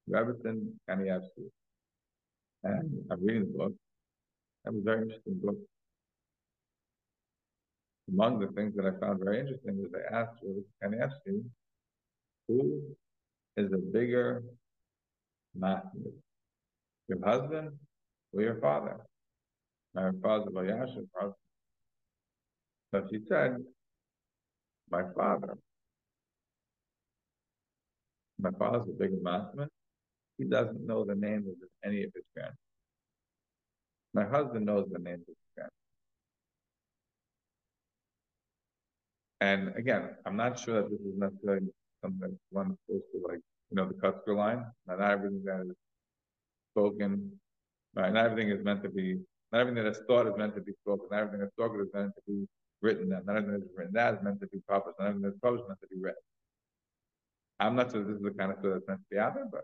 [0.09, 1.49] Rebbetzin Kanievsky,
[2.63, 3.73] and I'm reading the book.
[4.65, 5.57] It was a very interesting book.
[8.11, 10.43] Among the things that I found very interesting was they asked
[10.83, 11.43] Kanievsky,
[12.47, 12.81] who
[13.57, 14.43] is a bigger
[15.55, 16.11] master,
[17.07, 17.71] your husband
[18.33, 18.97] or your father?
[19.95, 21.07] My father, Elyashiv,
[22.93, 23.57] so she said,
[24.91, 25.57] my father,
[28.37, 29.69] my father's a big masterman.
[30.37, 32.57] He doesn't know the names of any of his grandchildren.
[34.13, 35.71] My husband knows the names of his grandchildren.
[39.39, 41.67] And again, I'm not sure that this is necessarily
[42.01, 43.39] something that one supposed to like,
[43.69, 44.65] you know, the Kotzker line.
[44.87, 45.75] Not everything that is
[46.73, 47.31] spoken,
[47.95, 48.11] right?
[48.11, 49.19] Not everything is meant to be,
[49.51, 51.07] not everything that is thought is meant to be spoken.
[51.11, 52.47] Not everything that's spoken is meant to be
[52.81, 53.09] written.
[53.09, 54.99] Not everything that's written is meant to be published.
[54.99, 56.15] Not everything that's published is meant to be read.
[57.59, 59.47] I'm not sure this is the kind of stuff that's meant to be out there,
[59.49, 59.63] but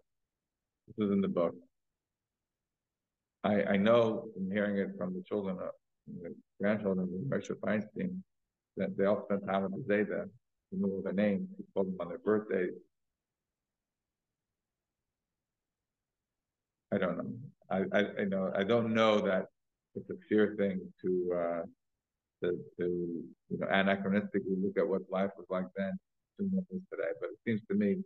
[0.88, 1.56] this is in the book.
[3.44, 5.72] I, I know from hearing it from the children, of,
[6.22, 8.22] the grandchildren of Moshe Feinstein,
[8.78, 11.98] that they all spent time with the Zeide, to know their names, he called them
[12.00, 12.72] on their birthdays.
[16.94, 17.34] I don't know.
[17.70, 19.48] I, I, I know, I don't know that
[19.98, 21.64] a fair thing to, uh,
[22.44, 22.86] to, to,
[23.50, 25.92] you know, anachronistically look at what life was like then,
[26.40, 27.98] to what is today, but it seems to me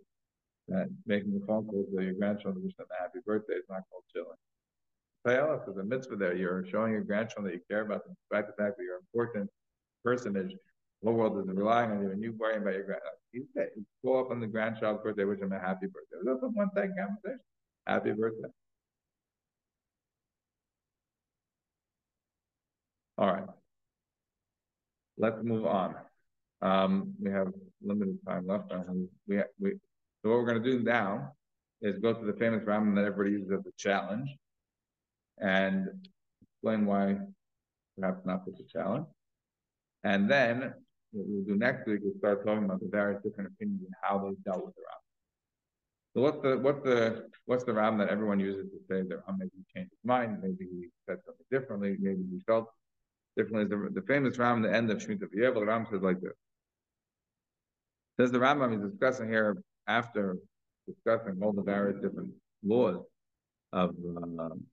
[0.67, 3.83] that making a phone call to your grandchildren, wish them a happy birthday is not
[3.91, 4.37] called chilling.
[5.25, 8.47] Payala, there's a mitzvah there, you're showing your grandchildren that you care about them, despite
[8.47, 9.49] the fact that you're an important
[10.03, 10.51] personage,
[11.01, 13.67] the whole world is relying on you, and you worrying about your grand, you say,
[14.03, 17.39] call up on the grandchild's birthday, wish them a happy birthday, that's a one-time conversation,
[17.85, 18.49] happy birthday.
[23.17, 23.47] All right.
[25.17, 25.95] Let's move on.
[26.61, 27.47] Um, we have
[27.81, 28.71] limited time left.
[29.27, 29.71] we, we,
[30.21, 31.33] so what we're gonna do now
[31.81, 34.29] is go to the famous Rambam that everybody uses as a challenge
[35.37, 35.87] and
[36.41, 37.17] explain why
[37.97, 39.05] perhaps not such a challenge.
[40.03, 40.73] And then
[41.11, 44.17] what we'll do next week is start talking about the various different opinions and how
[44.17, 45.05] they dealt with the Rambam.
[46.15, 49.37] So what's the what's the what's the Ram that everyone uses to say that Ram
[49.37, 52.69] maybe he changed his mind, maybe he said something differently, maybe he felt
[53.37, 53.65] differently.
[53.65, 56.33] The, the famous Ram, the end of Shemitah V'Yevel, the Ram says like this.
[58.19, 59.57] Says the Rambam is discussing here
[59.87, 60.37] after
[60.87, 62.31] discussing all the various different
[62.63, 63.03] laws
[63.73, 64.19] of uh,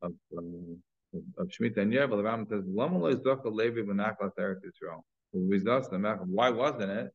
[0.03, 0.79] of, um,
[1.13, 2.11] of, of Shemitah and Yevel.
[2.11, 5.03] The Rambam says, "Lama lo Levi v'nachlas Eretz Yisrael."
[5.33, 7.11] Why wasn't it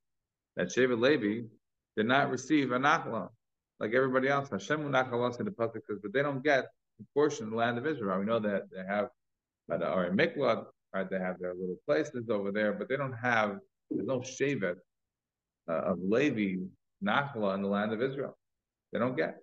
[0.56, 1.48] that Shevet Levi
[1.96, 3.30] did not receive a
[3.80, 4.50] like everybody else?
[4.50, 6.66] Hashem nachla in the pasuk says, but they don't get
[7.00, 8.20] a portion of the land of Israel.
[8.20, 9.10] We know that they have,
[9.68, 11.10] but are in Miklat, right?
[11.10, 13.60] They have their little places over there, but they don't have.
[13.90, 14.76] There's no Shevet
[15.70, 16.64] uh, of Levi
[17.04, 18.38] nachla in the land of Israel.
[18.92, 19.38] They don't get.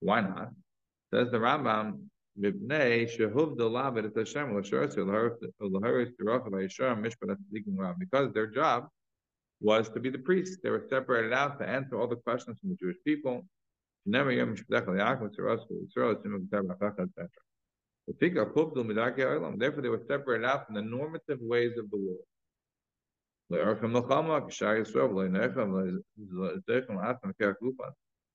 [0.00, 0.50] Why not?
[1.12, 2.00] Says the Rambam,
[2.36, 2.58] because
[8.32, 8.88] their job
[9.60, 10.58] was to be the priests.
[10.62, 13.46] They were separated out to answer all the questions from the Jewish people.
[18.06, 22.26] Therefore, they were separated out from the normative ways of the world.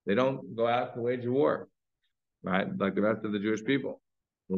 [0.05, 1.67] They don't go out to wage war
[2.43, 2.67] right?
[2.77, 4.01] Like the rest of the Jewish people.
[4.49, 4.57] They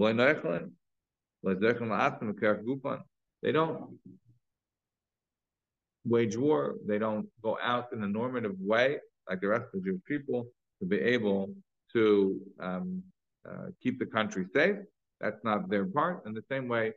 [3.52, 3.98] don't
[6.06, 6.76] wage war.
[6.88, 9.00] They don't go out in a normative way
[9.30, 10.48] like the rest of the Jewish people
[10.80, 11.54] to be able
[11.94, 13.04] to um,
[13.48, 14.78] uh, keep the country safe.
[15.22, 16.26] That's not their part.
[16.26, 16.94] In the same way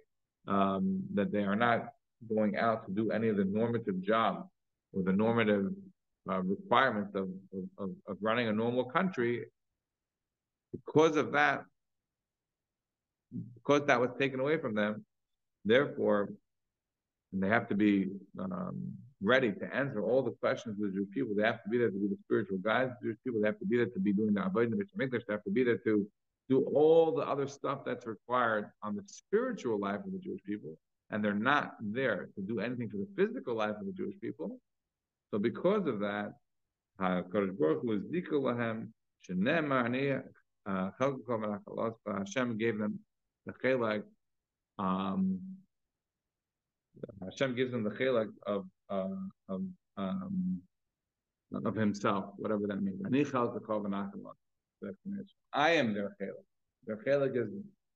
[0.48, 1.90] um, that they are not
[2.34, 4.48] going out to do any of the normative jobs
[4.92, 5.72] or the normative
[6.30, 7.28] uh, requirements of,
[7.78, 9.44] of, of running a normal country
[10.72, 11.64] because of that,
[13.54, 15.04] because that was taken away from them,
[15.64, 16.30] therefore,
[17.32, 21.34] they have to be um, ready to answer all the questions of the Jewish people.
[21.36, 23.40] They have to be there to be the spiritual guides of the Jewish people.
[23.40, 25.78] They have to be there to be doing the Avodah They have to be there
[25.78, 26.06] to
[26.48, 30.76] do all the other stuff that's required on the spiritual life of the Jewish people.
[31.10, 34.58] And they're not there to do anything for the physical life of the Jewish people.
[35.30, 36.32] So because of that,
[37.00, 37.22] uh,
[42.18, 42.98] Hashem gave them
[43.46, 44.02] the chelak.
[44.78, 45.40] Um,
[47.22, 49.08] Hashem gives them the chelak of uh,
[49.48, 49.62] of
[49.96, 50.60] um,
[51.64, 53.00] of Himself, whatever that means.
[55.52, 56.44] I am their chelak.
[56.86, 57.48] Their chelak is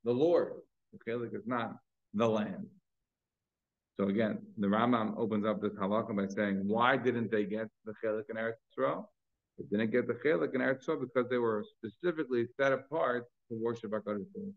[0.05, 0.53] the Lord.
[0.93, 1.77] The chelak is not
[2.15, 2.67] the land.
[3.99, 7.93] So again, the Rambam opens up this halakha by saying, why didn't they get the
[8.03, 9.07] chelak in Eretz Yisrael?
[9.59, 13.59] They didn't get the chelik in Eretz Yisrael because they were specifically set apart to
[13.61, 14.55] worship HaKadosh Baruch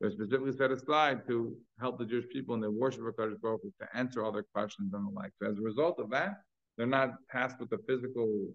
[0.00, 3.62] They're specifically set aside to help the Jewish people in their worship of HaKadosh Baruch
[3.62, 5.32] to answer all their questions and the like.
[5.42, 6.42] So as a result of that,
[6.76, 8.48] they're not tasked with the physical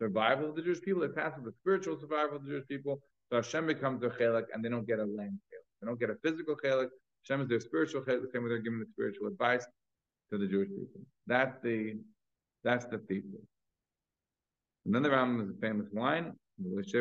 [0.00, 3.00] survival of the Jewish people, tasked with the spiritual survival of the Jewish people.
[3.28, 5.66] So Hashem becomes their chelik and they don't get a land chelik.
[5.80, 6.88] They don't get a physical chelik.
[7.22, 9.64] Hashem is their spiritual chelik, the same way they're giving the spiritual advice
[10.30, 11.02] to the Jewish people.
[11.26, 11.98] That's the
[12.64, 13.46] that's the thesis.
[14.84, 16.32] And then the Rambam is a famous line.
[16.62, 16.94] Not just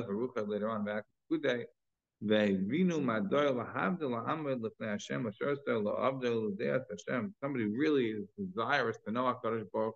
[0.06, 1.04] Barucha later on back
[6.90, 7.34] Hashem.
[7.40, 9.94] Somebody really is desirous to know HaKadosh Baruch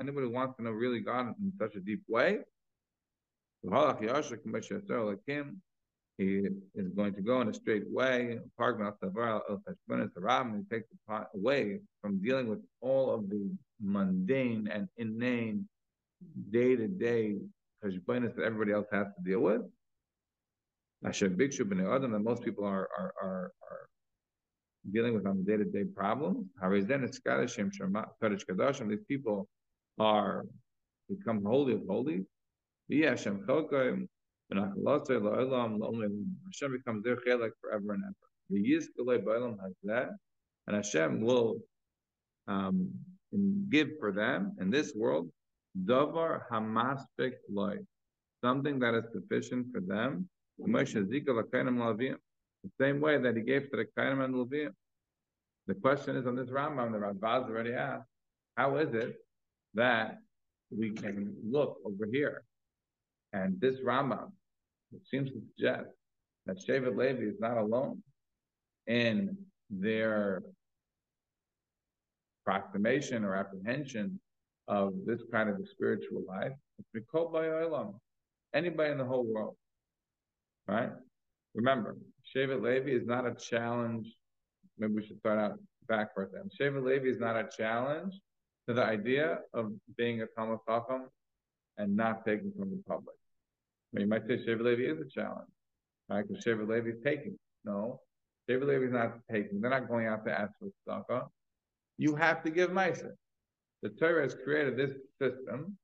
[0.00, 2.38] Anybody wants to know really God in such a deep way,
[6.18, 8.38] he is going to go in a straight way.
[8.58, 8.62] He
[10.70, 13.50] takes the away from dealing with all of the
[13.82, 15.68] mundane and inane
[16.50, 17.36] day to day
[18.06, 19.62] business that everybody else has to deal with.
[21.04, 23.88] Asher Bikshu B'nei Adam that most people are are are, are
[24.92, 26.46] dealing with on the day-to-day problems.
[26.62, 27.18] Harizen it's
[27.52, 29.48] Shem Kodesh Kadosh, and these people
[29.98, 30.44] are
[31.08, 32.24] become holy of holies.
[32.90, 34.08] Hashem Chelkoim,
[34.52, 34.82] Hashem
[36.72, 38.14] becomes their chelik forever and ever.
[38.50, 40.10] The Yizkalei Ba'olam has that,
[40.66, 41.60] and Hashem will
[42.46, 42.90] um,
[43.68, 45.30] give for them in this world
[45.84, 47.78] davar hamaspik loy,
[48.42, 50.28] something that is sufficient for them.
[50.58, 50.84] The
[52.80, 54.70] same way that he gave to the Kainim and Levim.
[55.66, 58.08] The question is on this Rambam, the Radbaz already asked,
[58.56, 59.16] how is it
[59.74, 60.18] that
[60.70, 62.44] we can look over here
[63.32, 64.30] and this Rambam,
[65.04, 65.90] seems to suggest
[66.46, 68.02] that Shevet Levi is not alone
[68.86, 69.36] in
[69.68, 70.42] their
[72.44, 74.18] proclamation or apprehension
[74.68, 76.52] of this kind of a spiritual life.
[78.54, 79.56] Anybody in the whole world,
[80.66, 80.90] right?
[81.54, 81.96] Remember,
[82.34, 84.06] Shevet Levi is not a challenge.
[84.78, 85.58] Maybe we should start out
[85.88, 86.48] back for them.
[86.58, 88.14] Shevet Levi is not a challenge
[88.68, 91.08] to the idea of being a Talmud Chacham
[91.78, 93.16] and not taking from the public.
[93.92, 95.48] You might say Shevet Levi is a challenge,
[96.08, 96.26] right?
[96.26, 97.38] Because Shevet Levi is taking.
[97.64, 98.00] No,
[98.48, 99.60] Shevet Levi is not taking.
[99.60, 101.28] They're not going out to ask for tzedakah.
[101.98, 103.12] You have to give Meiser.
[103.86, 105.78] The Torah has created this system,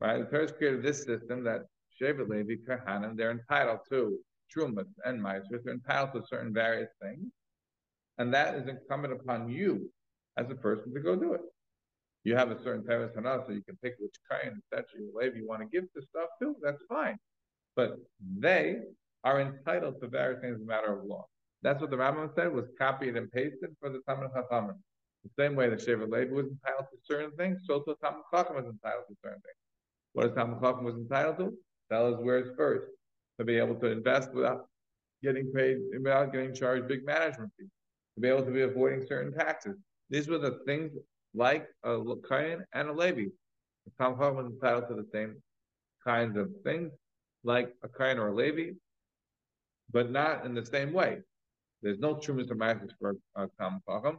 [0.00, 0.18] right?
[0.18, 1.66] The Torah has created this system that
[2.00, 4.18] Shevet Levi, Kahanim, they're entitled to
[4.50, 5.62] Trumas and Meiser.
[5.62, 7.26] They're entitled to certain various things.
[8.16, 9.90] And that is incumbent upon you
[10.38, 11.42] as a person to go do it.
[12.22, 14.86] You have a certain Torah Sanah, so you can pick which kind, etc.
[15.14, 17.18] Levi you want to give the stuff to, that's fine.
[17.76, 17.96] But
[18.38, 18.78] they
[19.22, 21.26] are entitled to various things as a matter of law.
[21.60, 24.78] That's what the Rambam said was copied and pasted for the Talmud Chachamim.
[25.24, 28.56] The same way that Shevet Levi was entitled to certain things, so too Talmud Chacham
[28.56, 29.56] was entitled to certain things.
[30.12, 31.54] What is Talmud Chacham was entitled to?
[31.90, 32.88] Tell us where it's first.
[33.38, 34.68] To be able to invest without
[35.22, 37.70] getting paid, without getting charged big management fees.
[38.14, 39.76] To be able to be avoiding certain taxes.
[40.10, 40.92] These were the things
[41.34, 41.98] like a
[42.28, 43.24] Kayan and a Levi.
[43.86, 45.42] The Talmud Chacham was entitled to the same
[46.04, 46.92] kinds of things
[47.44, 48.72] like a Kayan or a Levi,
[49.90, 51.18] but not in the same way.
[51.82, 54.18] There's no Trumas or Masses for a Talmud Chacham.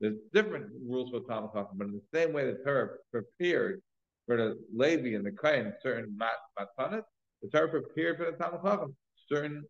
[0.00, 3.80] There's different rules for Talmud but in the same way the Torah prepared
[4.26, 7.04] for the Levi and the Kain certain mat, matanas,
[7.42, 8.94] the Torah prepared for the Talmud
[9.28, 9.64] certain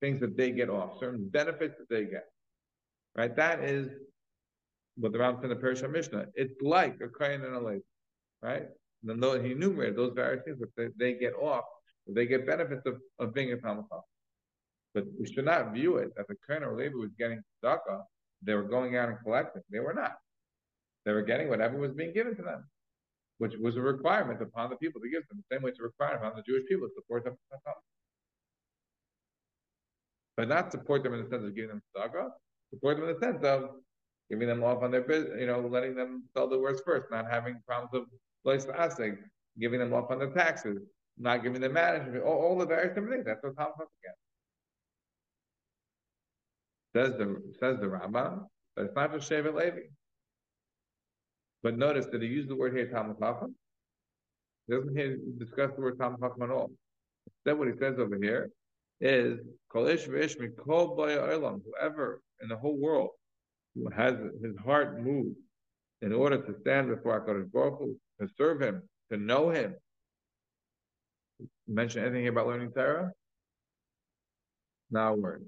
[0.00, 2.24] things that they get off, certain benefits that they get.
[3.16, 3.34] Right?
[3.36, 3.90] That is
[4.96, 6.26] what the Ram said in the Pirush Mishnah.
[6.34, 7.80] It's like a Kain and a Levi.
[8.42, 8.64] Right?
[9.06, 11.64] And then he enumerated those various things that they, they get off,
[12.08, 13.84] they get benefits of, of being a Talmud.
[14.94, 18.02] But we should not view it that the Kain or Levi was getting tzedakah
[18.42, 19.62] they were going out and collecting.
[19.70, 20.14] They were not.
[21.04, 22.64] They were getting whatever was being given to them,
[23.38, 25.42] which was a requirement upon the people to give them.
[25.48, 27.36] The same way it's a requirement upon the Jewish people to support them.
[30.36, 32.30] But not support them in the sense of giving them tzedakah,
[32.70, 33.70] support them in the sense of
[34.30, 37.28] giving them off on their business, you know, letting them sell the worst first, not
[37.28, 38.04] having problems of
[38.44, 39.18] place asking,
[39.58, 40.78] giving them off on their taxes,
[41.18, 43.24] not giving them management, all, all the various different things.
[43.26, 44.14] That's what Tom again.
[46.94, 49.80] Says the says the Rambam, but it's not for Shevet Levi.
[51.62, 53.54] But notice that he used the word here Talmud Chacham.
[54.66, 56.70] He doesn't here discuss the word Talmud Chacham at all.
[57.26, 58.50] Instead, what he says over here
[59.00, 59.38] is
[59.70, 63.10] Kol Ish Kol Olam, whoever in the whole world
[63.74, 65.36] who has his heart moved
[66.02, 69.74] in order to stand before HaKadosh Baruch Hu, to serve him, to know him.
[71.68, 73.12] mention anything about learning Torah?
[74.90, 75.44] Now word.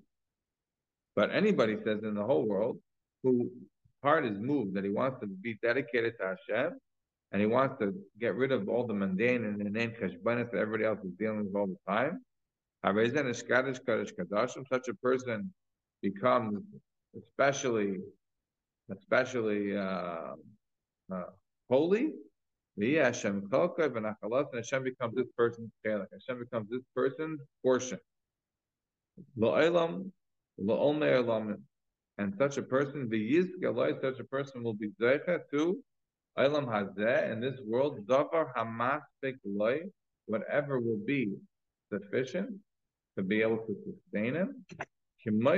[1.14, 2.78] But anybody says in the whole world
[3.22, 3.50] who
[4.02, 6.78] heart is moved that he wants to be dedicated to Hashem
[7.30, 10.84] and he wants to get rid of all the mundane and inane kashbanis that everybody
[10.84, 12.22] else is dealing with all the time.
[14.70, 15.52] Such a person
[16.02, 16.62] becomes
[17.16, 17.98] especially
[18.90, 20.34] especially uh,
[21.12, 21.24] uh,
[21.70, 22.12] holy.
[22.78, 24.16] Hashem and
[24.54, 27.98] Hashem becomes this person's Hashem becomes this person's portion.
[32.18, 35.82] And such a person, the Yizgaloi, such a person will be Zeicha to
[36.38, 39.82] Eilam Hazeh in this world, Davar Hamaspik Loi,
[40.26, 41.34] whatever will be
[41.92, 42.50] sufficient
[43.16, 44.64] to be able to sustain him.
[45.24, 45.48] Just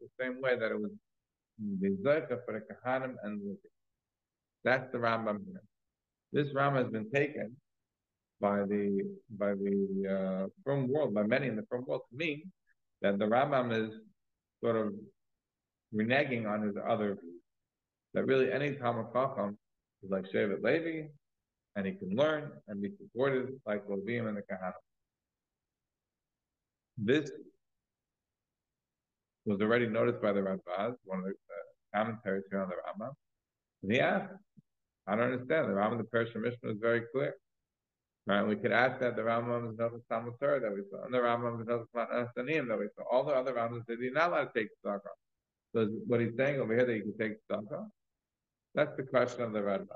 [0.00, 0.90] the same way that it was
[1.60, 3.56] Zeicha for the Kahanim and the
[4.64, 5.62] That's the Rambam here.
[6.32, 7.56] This Rambam has been taken
[8.40, 12.50] by the by the uh, frum world, by many in the frum world, to mean
[13.02, 13.94] that the Rambam is
[14.62, 14.92] sort of
[15.94, 17.42] reneging on his other views.
[18.14, 19.58] That really any Talmud Chacham
[20.02, 21.08] is like Shevet Levi,
[21.76, 24.72] and he can learn and be supported like Levim and the Kahanim.
[26.96, 27.30] This
[29.44, 31.32] was already noticed by the Radbaz, one of the
[31.94, 33.12] commentaries here on the Rambam.
[33.82, 34.32] And he asked,
[35.06, 35.68] I don't understand.
[35.68, 37.34] The Rambam, the Pirush Mishnah is very clear.
[38.28, 38.42] Right?
[38.46, 41.14] We could ask that the Rambam is not the Talmud Torah that we saw, and
[41.14, 43.04] the Rambam is not the Sanim that we saw.
[43.10, 45.00] All the other Rambams said you're not allowed to take tzedakah.
[45.74, 47.86] So what he's saying over here that you can take tzedakah,
[48.74, 49.86] that's the question of the Rambam.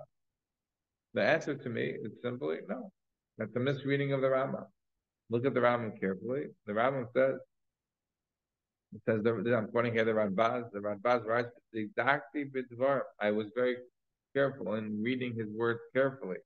[1.12, 2.90] The answer to me is simply no.
[3.36, 4.64] That's a misreading of the Rambam.
[5.28, 6.46] Look at the Rambam carefully.
[6.64, 7.34] The Rambam says,
[8.94, 13.02] it says, I'm quoting here the Radbaz, the Radbaz writes, exactly bidvar.
[13.20, 13.76] I was very
[14.34, 16.36] careful in reading his words carefully.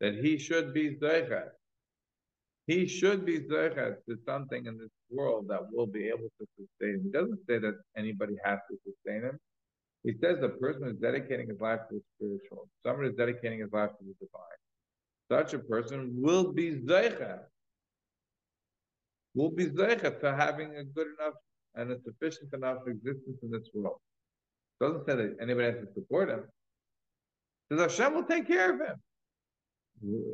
[0.00, 1.50] That he should be zeichet.
[2.66, 6.94] He should be zeichet to something in this world that will be able to sustain
[6.94, 7.02] him.
[7.04, 9.38] He doesn't say that anybody has to sustain him.
[10.04, 12.68] He says the person is dedicating his life to the spiritual.
[12.84, 14.60] Someone is dedicating his life to the divine.
[15.30, 17.40] Such a person will be zeichet.
[19.34, 21.34] Will be zeichet to having a good enough
[21.74, 24.00] and a sufficient enough existence in this world.
[24.82, 26.42] Doesn't say that anybody has to support him.
[27.70, 28.96] Says Hashem will take care of him.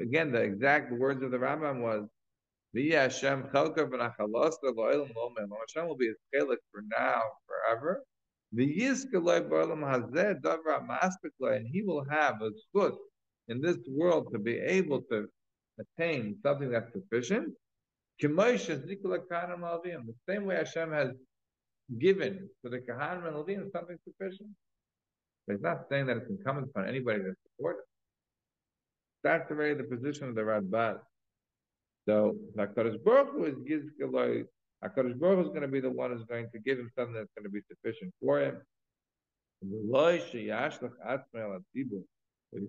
[0.00, 2.08] Again, the exact words of the Rambam was,
[2.74, 3.44] Hashem
[5.86, 8.02] will be his chelik for now, forever.
[8.52, 8.70] And
[11.70, 12.94] he will have a foot
[13.48, 15.28] in this world to be able to
[15.78, 17.54] attain something that's sufficient.
[18.20, 18.28] The
[20.26, 21.10] same way Hashem has
[21.98, 24.50] given to the Kahanim and Levim something sufficient.
[25.46, 27.84] But he's not saying that it's incumbent upon anybody to support it.
[29.24, 31.00] That's already the position of the Radbaz.
[32.06, 34.44] So HaKadosh Baruch Hu is Gizgaloi.
[34.84, 37.14] HaKadosh Baruch Hu is going to be the one who's going to give him something
[37.14, 38.60] that's going to be sufficient for him.
[39.62, 40.48] But he's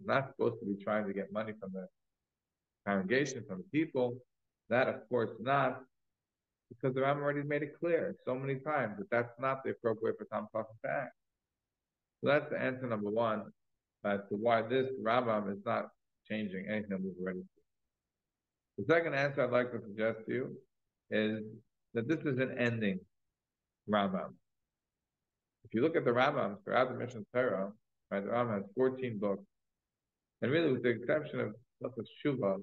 [0.06, 1.88] not supposed to be trying to get money from the
[2.88, 4.18] congregation, from the people.
[4.70, 5.84] That, of course, not
[6.70, 10.16] because the Rambam already made it clear so many times that that's not the appropriate
[10.16, 11.14] way for Tom to act.
[12.22, 13.46] So that's the answer number one
[14.06, 15.90] as to why this Rambam is not
[16.30, 17.60] changing anything we've already seen.
[18.78, 20.58] The second answer I'd like to suggest to you
[21.12, 21.44] is
[21.94, 23.00] that this is an ending
[23.90, 24.34] Rambam.
[25.66, 27.72] If you look at the Rambam throughout the Mishnah Torah,
[28.12, 29.44] right, the Rambam has 14 books.
[30.42, 32.62] And really, with the exception of Lachas Shuvah,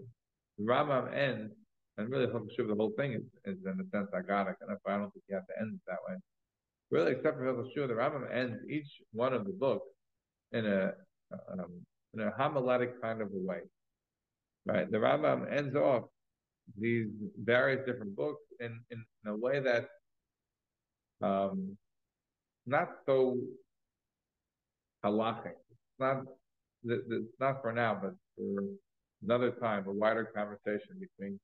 [0.58, 1.52] the Rambam ends
[1.98, 5.24] and really, the whole thing is, is in a sense agadic, and I don't think
[5.28, 6.16] you have to end it that way.
[6.90, 9.86] Really, except for Hilchot the Rambam ends each one of the books
[10.52, 10.92] in a
[11.50, 11.72] um,
[12.14, 13.60] in a homiletic kind of a way.
[14.66, 14.90] Right?
[14.90, 16.04] The Rambam ends off
[16.78, 17.08] these
[17.42, 19.88] various different books in, in, in a way that
[21.22, 21.76] um,
[22.66, 23.38] not so
[25.04, 25.54] halachic.
[25.70, 26.24] It's not
[26.84, 28.62] it's not for now, but for
[29.22, 31.40] another time, a wider conversation between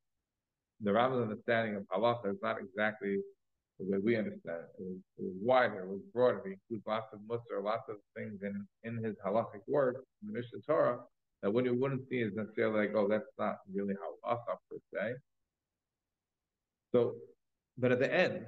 [0.82, 3.18] the Rambam's understanding of halacha is not exactly
[3.78, 4.82] the way we understand it.
[4.82, 6.42] It was, it was wider, it was broader.
[6.44, 10.38] He includes lots of mussar, lots of things in, in his halachic work, in the
[10.38, 10.98] Mishnah Torah,
[11.42, 15.14] that what you wouldn't see is necessarily like, oh, that's not really halacha per se.
[16.92, 17.14] So,
[17.78, 18.44] but at the end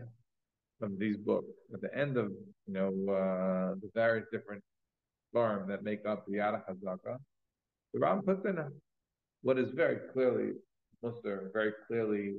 [0.83, 2.31] of these books, at the end of
[2.67, 4.63] you know uh, the various different
[5.33, 7.17] forms that make up the Yad Hazaka,
[7.93, 8.59] the Ram puts in
[9.43, 10.53] what is very clearly
[11.05, 12.37] Musar very clearly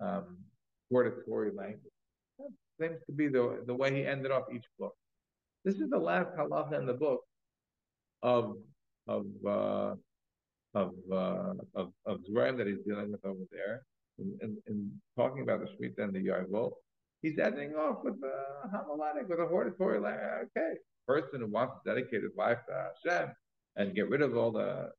[0.00, 0.36] um,
[0.90, 1.80] hortatory language.
[2.38, 2.50] That
[2.80, 4.94] seems to be the, the way he ended off each book.
[5.64, 7.22] This is the last halacha in the book
[8.22, 8.56] of
[9.06, 9.94] of uh,
[10.74, 13.82] of uh, of of Zeraim that he's dealing with over there,
[14.18, 16.72] and, talking about the Shemitah and the Yovel.
[17.22, 20.48] He's ending off with a homiletic, with a hortatory language.
[20.56, 20.74] Okay,
[21.06, 23.30] person who wants to dedicate his life to Hashem
[23.76, 24.90] and get rid of all the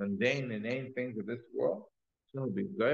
[0.00, 1.84] mundane, inane things of this world.
[2.32, 2.84] So he'll be the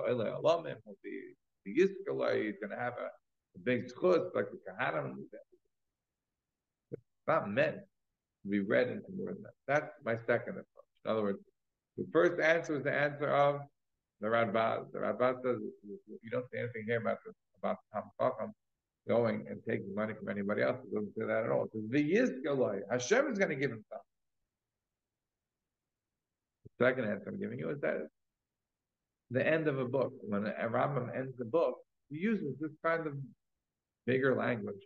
[0.00, 1.34] Oile Alomim, will be
[1.64, 5.14] the Yiskalai, he's going to have a, a big schutz like the Kahanim.
[6.92, 9.54] It's not meant to be read into more than that.
[9.66, 10.92] That's my second approach.
[11.04, 11.38] In other words,
[11.98, 13.60] the first answer is the answer of
[14.20, 14.92] the Radbaz.
[14.92, 15.58] The Radbaz says
[16.22, 18.52] you don't say anything here about the, about Tam
[19.08, 20.78] going and taking money from anybody else.
[20.84, 21.64] It doesn't say that at all.
[21.64, 22.82] It says.
[22.90, 24.15] Hashem is going to give him something
[26.80, 28.06] second answer I'm giving you is that
[29.30, 31.76] the end of a book, when a Rambam ends the book,
[32.10, 33.14] he uses this kind of
[34.06, 34.76] bigger language.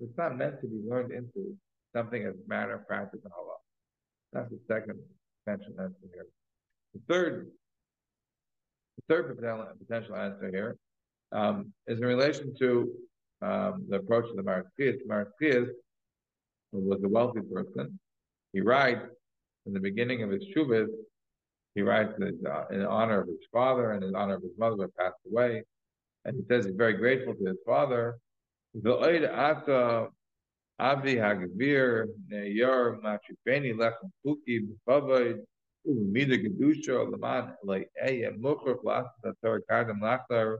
[0.00, 1.56] It's not meant to be learned into
[1.94, 3.56] something as matter of practice and Allah.
[4.32, 4.98] That's the second
[5.44, 6.26] potential answer here.
[6.94, 7.50] The third,
[8.96, 9.38] the third
[9.78, 10.76] potential answer here
[11.32, 12.90] um, is in relation to
[13.42, 14.42] um, the approach of the.
[14.42, 15.68] Maharatz Chayes
[16.72, 17.98] was a wealthy person.
[18.52, 19.06] He writes
[19.66, 20.88] in the beginning of his shuvas,
[21.74, 24.76] he writes that uh, in honor of his father and in honor of his mother
[24.76, 25.62] who passed away,
[26.24, 28.16] and he says he's very grateful to his father.
[30.80, 35.38] Avi Hagvir Neyor Machupeni Lechem Puki B'Pavod
[35.86, 40.56] Umida Gedusha Laman like Eya Mukher Plas Tatar Kadam Lachtar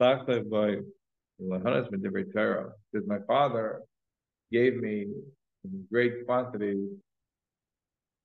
[0.00, 0.76] Lachtar by
[1.42, 2.72] Lahanas Medivri Torah.
[2.92, 3.80] Because my father
[4.52, 5.06] gave me
[5.90, 6.90] great quantities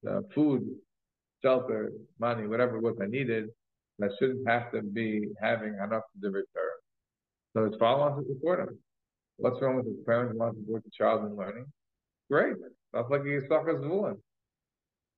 [0.09, 0.67] uh, food,
[1.43, 3.49] shelter, money, whatever it was I needed.
[4.01, 6.43] I shouldn't have to be having enough to Torah.
[7.53, 8.79] So his father wants to support him.
[9.37, 11.65] What's wrong with his parents want to support the child in learning?
[12.29, 12.55] Great.
[12.93, 14.15] That's like he suffers one.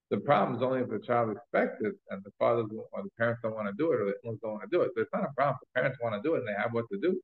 [0.09, 3.41] The problem is only if the child expects it and the fathers or the parents
[3.43, 4.91] don't want to do it or the in don't want to do it.
[4.95, 5.57] So it's not a problem.
[5.61, 7.19] The parents want to do it and they have what to do.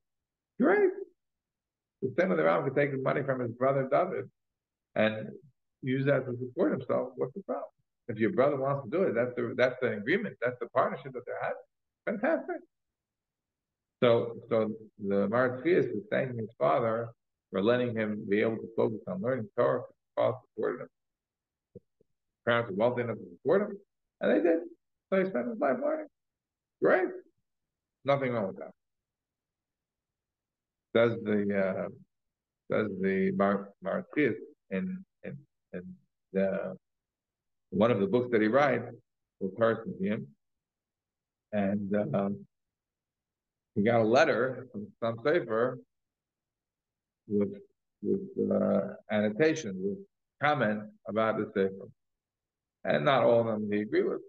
[0.60, 0.90] Great.
[2.02, 4.28] The same with the Ram could take the money from his brother David
[4.94, 5.28] and
[5.82, 7.12] use that to support himself.
[7.16, 7.68] What's the problem?
[8.10, 10.36] If your brother wants to do it, that's the that's the agreement.
[10.42, 12.20] That's the partnership that they're having.
[12.20, 12.56] Fantastic.
[14.02, 17.10] So, so the Maharatz Chayes is thanking his father
[17.52, 19.82] for letting him be able to focus on learning Torah.
[19.82, 20.88] because His father supported him.
[21.74, 21.82] His
[22.46, 23.78] parents were wealthy enough to support him,
[24.20, 24.60] and they did.
[25.10, 26.06] So he spent his life learning.
[26.82, 27.08] Great.
[28.04, 28.72] Nothing wrong with that.
[30.94, 31.88] Does the uh,
[32.74, 34.34] does the Mar Maharatz Chayes
[34.70, 35.38] in in
[35.74, 35.82] in
[36.32, 36.76] the
[37.70, 38.84] one of the books that he writes,
[39.40, 40.26] the Torah him,
[41.52, 42.46] and um,
[43.74, 45.78] he got a letter from some Sefer
[47.28, 47.54] with
[48.02, 49.98] with uh, with
[50.42, 51.88] comment about the Sefer.
[52.84, 54.20] And not all of them he agreed with.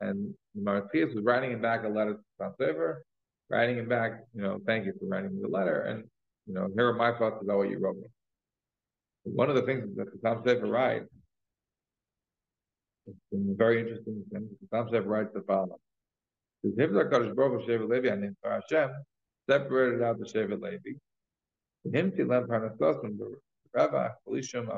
[0.00, 3.04] And Maharatz Chayes was writing him back a letter to Sam Sefer,
[3.50, 6.04] writing him back, you know, thank you for writing me the letter, and
[6.46, 8.08] you know, here are my thoughts about what you wrote me.
[9.24, 11.06] One of the things that Sam Sefer writes,
[13.06, 14.48] it's a very interesting thing.
[14.70, 15.78] The Sam writes the following.
[16.62, 18.90] Because Himzah Kadosh Baruch Shevet Levi and for Hashem
[19.50, 20.98] separated out the Shevet Levi.
[21.92, 23.34] Him Tilem Parnasosim, the
[23.74, 24.68] Rabbi Felishim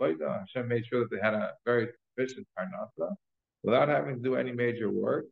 [0.00, 3.14] Avodah, Hashem made sure that they had a very sufficient Parnasa
[3.62, 5.26] without having to do any major work.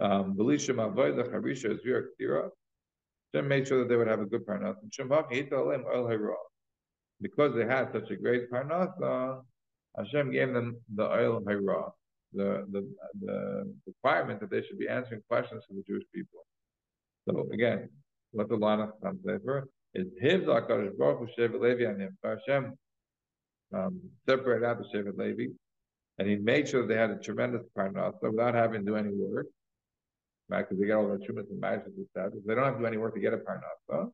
[0.00, 2.50] Um, Belishim Avodah Harisha Zvira Ktira.
[3.34, 4.76] Hashem made sure that they would have a good Parnasa.
[7.20, 9.42] Because they had such a great Parnasa,
[9.96, 11.92] Hashem gave them the oil of Hira
[12.32, 12.88] the, the,
[13.20, 16.44] the requirement that they should be answering questions for the Jewish people.
[17.28, 17.88] So again,
[18.32, 22.18] what the Lana comes over is Him Zakadosh Baruch Hu Shevet Levi and him.
[22.22, 22.74] Hashem
[23.74, 25.52] um, separated out the Shevet Levi,
[26.18, 29.10] and he made sure that they had a tremendous parnasa without having to do any
[29.12, 29.46] work,
[30.48, 30.68] right?
[30.68, 32.32] Because they get all the tremendous and magic and stuff.
[32.46, 34.10] They don't have to do any work to get a parnasa.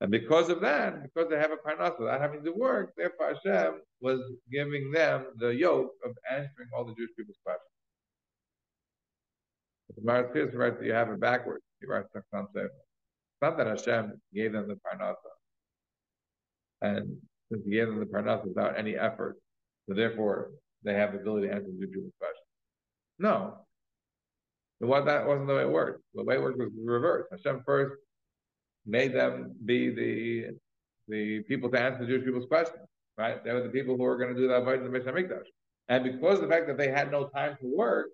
[0.00, 3.80] And because of that, because they have a parnasa without having to work, therefore Hashem
[4.00, 4.20] was
[4.52, 7.70] giving them the yoke of answering all the Jewish people's questions.
[9.96, 11.64] The Maharatz Chayes writes that you have it backwards.
[11.80, 12.08] He writes.
[12.14, 15.14] It's not that Hashem gave them the parnasa.
[16.82, 17.16] And
[17.50, 19.36] since he gave them the parnasa without any effort,
[19.88, 20.50] so therefore
[20.82, 22.46] they have the ability to answer the Jewish questions.
[23.18, 23.66] No.
[24.80, 26.02] What that wasn't the way it worked.
[26.14, 27.28] The way it worked was reversed.
[27.30, 27.94] Hashem first
[28.86, 30.56] made them be the
[31.08, 33.42] the people to answer the Jewish people's questions, right?
[33.44, 35.46] They were the people who were going to do the avodah in the Beis Hamikdash.
[35.88, 38.08] And because of the fact that they had no time to work,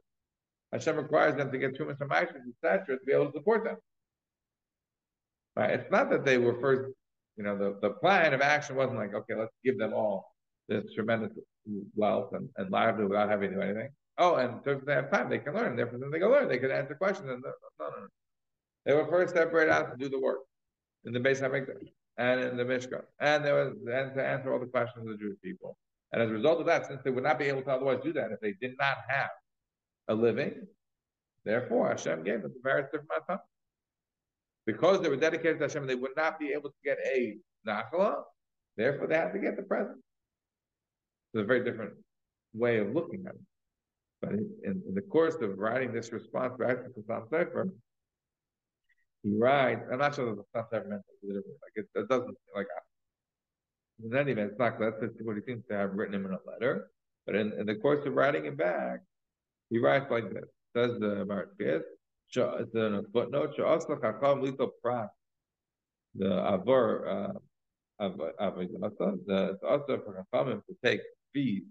[0.73, 3.77] Hashem requires them to get too much etc., to be able to support them.
[5.57, 5.70] Right?
[5.70, 6.93] It's not that they were first,
[7.37, 10.33] you know, the, the plan of action wasn't like, okay, let's give them all
[10.68, 11.33] this tremendous
[11.95, 13.89] wealth and, and livelihood without having to do anything.
[14.18, 15.77] Oh, and if they have time, they can learn.
[15.77, 16.49] Therefore, they can learn.
[16.49, 17.29] They can answer questions.
[17.31, 18.07] And no, no, no.
[18.85, 20.41] They were first separated out to do the work
[21.05, 21.88] in the Beis Hamikdash
[22.18, 25.18] and in the Mishkan, and there was and to answer all the questions of the
[25.18, 25.76] Jewish people.
[26.12, 28.12] And as a result of that, since they would not be able to otherwise do
[28.12, 29.30] that if they did not have
[30.09, 30.66] a living,
[31.44, 33.40] therefore Hashem gave them the various different matam.
[34.66, 38.22] Because they were dedicated to Hashem, they would not be able to get a nachala.
[38.76, 39.98] Therefore, they had to get the present.
[41.34, 41.94] It's a very different
[42.55, 43.40] way of looking at it.
[44.20, 47.70] But in, in the course of writing this response back to Sam Sefer,
[49.23, 51.49] he writes, I'm not sure that the stuff ever meant literally.
[51.62, 52.66] Like it, it doesn't like
[54.05, 56.51] in any event, it's not that's what he seems to have written him in a
[56.51, 56.91] letter.
[57.27, 59.01] But in, in the course of writing it back,
[59.70, 60.45] he writes like this.
[60.77, 61.83] Says the Marquez,
[62.35, 63.55] it's in a footnote,
[66.14, 67.33] the Avor uh
[68.01, 71.01] Avodasa, the it's also for Chachamim to take
[71.33, 71.62] fees,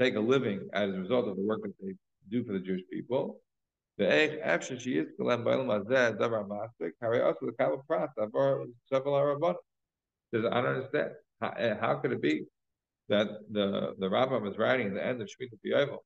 [0.00, 1.94] take a living as a result of the work that they
[2.30, 3.40] do for the Jewish people.
[3.98, 8.08] After she is kalam ba'olam hazeh davar masik, hari also the kalam pras.
[10.34, 11.10] Says I don't understand
[11.58, 12.44] eh, how, could it be
[13.08, 15.98] that the the Rambam is writing at the end of Shemitah B'yovel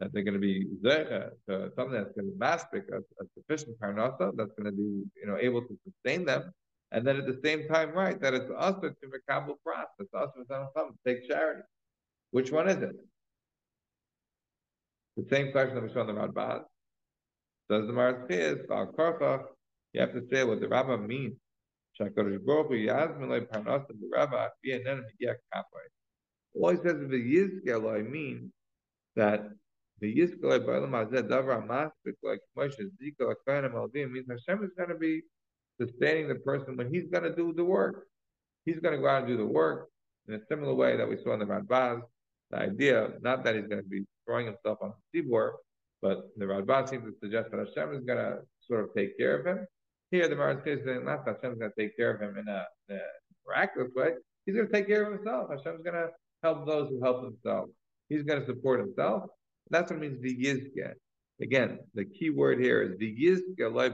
[0.00, 2.98] that they're going to be zecha uh, to something that's going to be masik a,
[2.98, 6.52] a sufficient parnasa that's going to be you know able to sustain them,
[6.92, 10.44] and then at the same time right that it's also to mekabel pras it's also
[10.44, 11.62] to take charity.
[12.30, 12.96] Which one is it?
[15.16, 16.62] The same question that we saw in the Radbaz.
[17.68, 18.14] Does the Val
[18.98, 19.44] Korfach,
[19.92, 21.36] you have to say what the Rambam means.
[22.00, 22.08] All
[26.70, 28.52] he says is the Yizkel means
[29.16, 29.50] that
[30.00, 34.70] the Yizkel Ba'alam Hazeh Davar Maspik like Moshe Zika like Kohanim Alvim means Hashem is
[34.76, 35.22] going to be
[35.80, 38.06] sustaining the person when he's going to do the work.
[38.64, 39.88] He's going to go out and do the work
[40.28, 42.02] in a similar way that we saw in the Radbaz.
[42.50, 45.50] The idea, not that he's going to be throwing himself on the tzibbur,
[46.00, 49.38] but the Radbaz seems to suggest that Hashem is going to sort of take care
[49.38, 49.66] of him.
[50.10, 52.38] Here, the Maharaj is saying not that Hashem is going to take care of him
[52.38, 53.00] in a, in a
[53.46, 54.12] miraculous way.
[54.46, 55.50] He's going to take care of himself.
[55.50, 56.08] Hashem is going to
[56.42, 57.72] help those who help themselves.
[58.08, 59.24] He's going to support himself.
[59.70, 60.94] That's what it means v'yizke.
[61.40, 63.90] Again, the key word here is v'yizke loy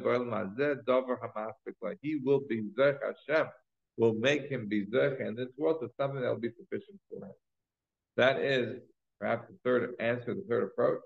[0.86, 1.18] dover
[2.00, 3.46] He will be zech Hashem,
[3.96, 7.26] will make him be zech, and this world is something that will be sufficient for
[7.26, 7.32] him.
[8.16, 8.80] That is
[9.20, 11.00] perhaps the third answer, the third approach.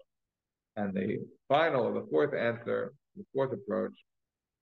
[0.79, 1.19] And the
[1.49, 3.97] final, the fourth answer, the fourth approach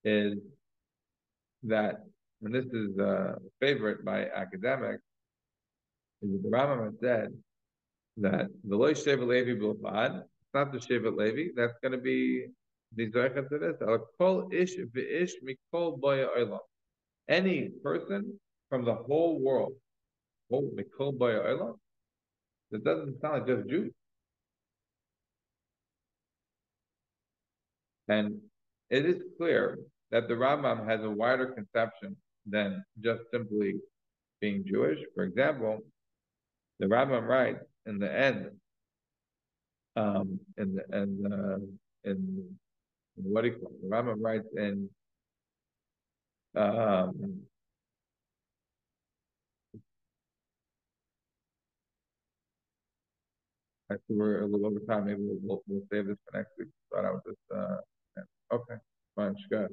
[0.02, 0.38] is
[1.64, 1.96] that,
[2.42, 5.02] and this is a favorite by academics,
[6.22, 7.34] is that the Rambam said
[8.16, 12.46] that the Loy Sheva Levi Bilbad, it's not the Sheva Levi, that's going to be
[12.96, 13.76] to this,
[14.18, 16.58] Kol Ish V'ish Mikol Boya.
[17.28, 18.40] Any person
[18.70, 19.74] from the whole world,
[20.50, 21.74] whole Mikol Boya Olam,
[22.70, 23.92] that doesn't sound like just Jews.
[28.09, 28.38] And
[28.90, 29.78] it is clear
[30.11, 33.74] that the Rambam has a wider conception than just simply
[34.40, 34.98] being Jewish.
[35.14, 35.80] For example,
[36.78, 38.50] the Rambam writes in the end,
[39.96, 41.57] um, in the and uh,
[42.04, 42.44] in,
[43.16, 43.68] in what do you?
[43.82, 44.88] The Rambam writes in
[46.54, 47.42] um,
[53.90, 55.07] I see we're a little over time.
[55.07, 56.68] Maybe we'll, we'll, we'll save this for next week.
[56.92, 57.76] Thought I would just uh,
[58.53, 58.76] okay,
[59.16, 59.68] fine, good.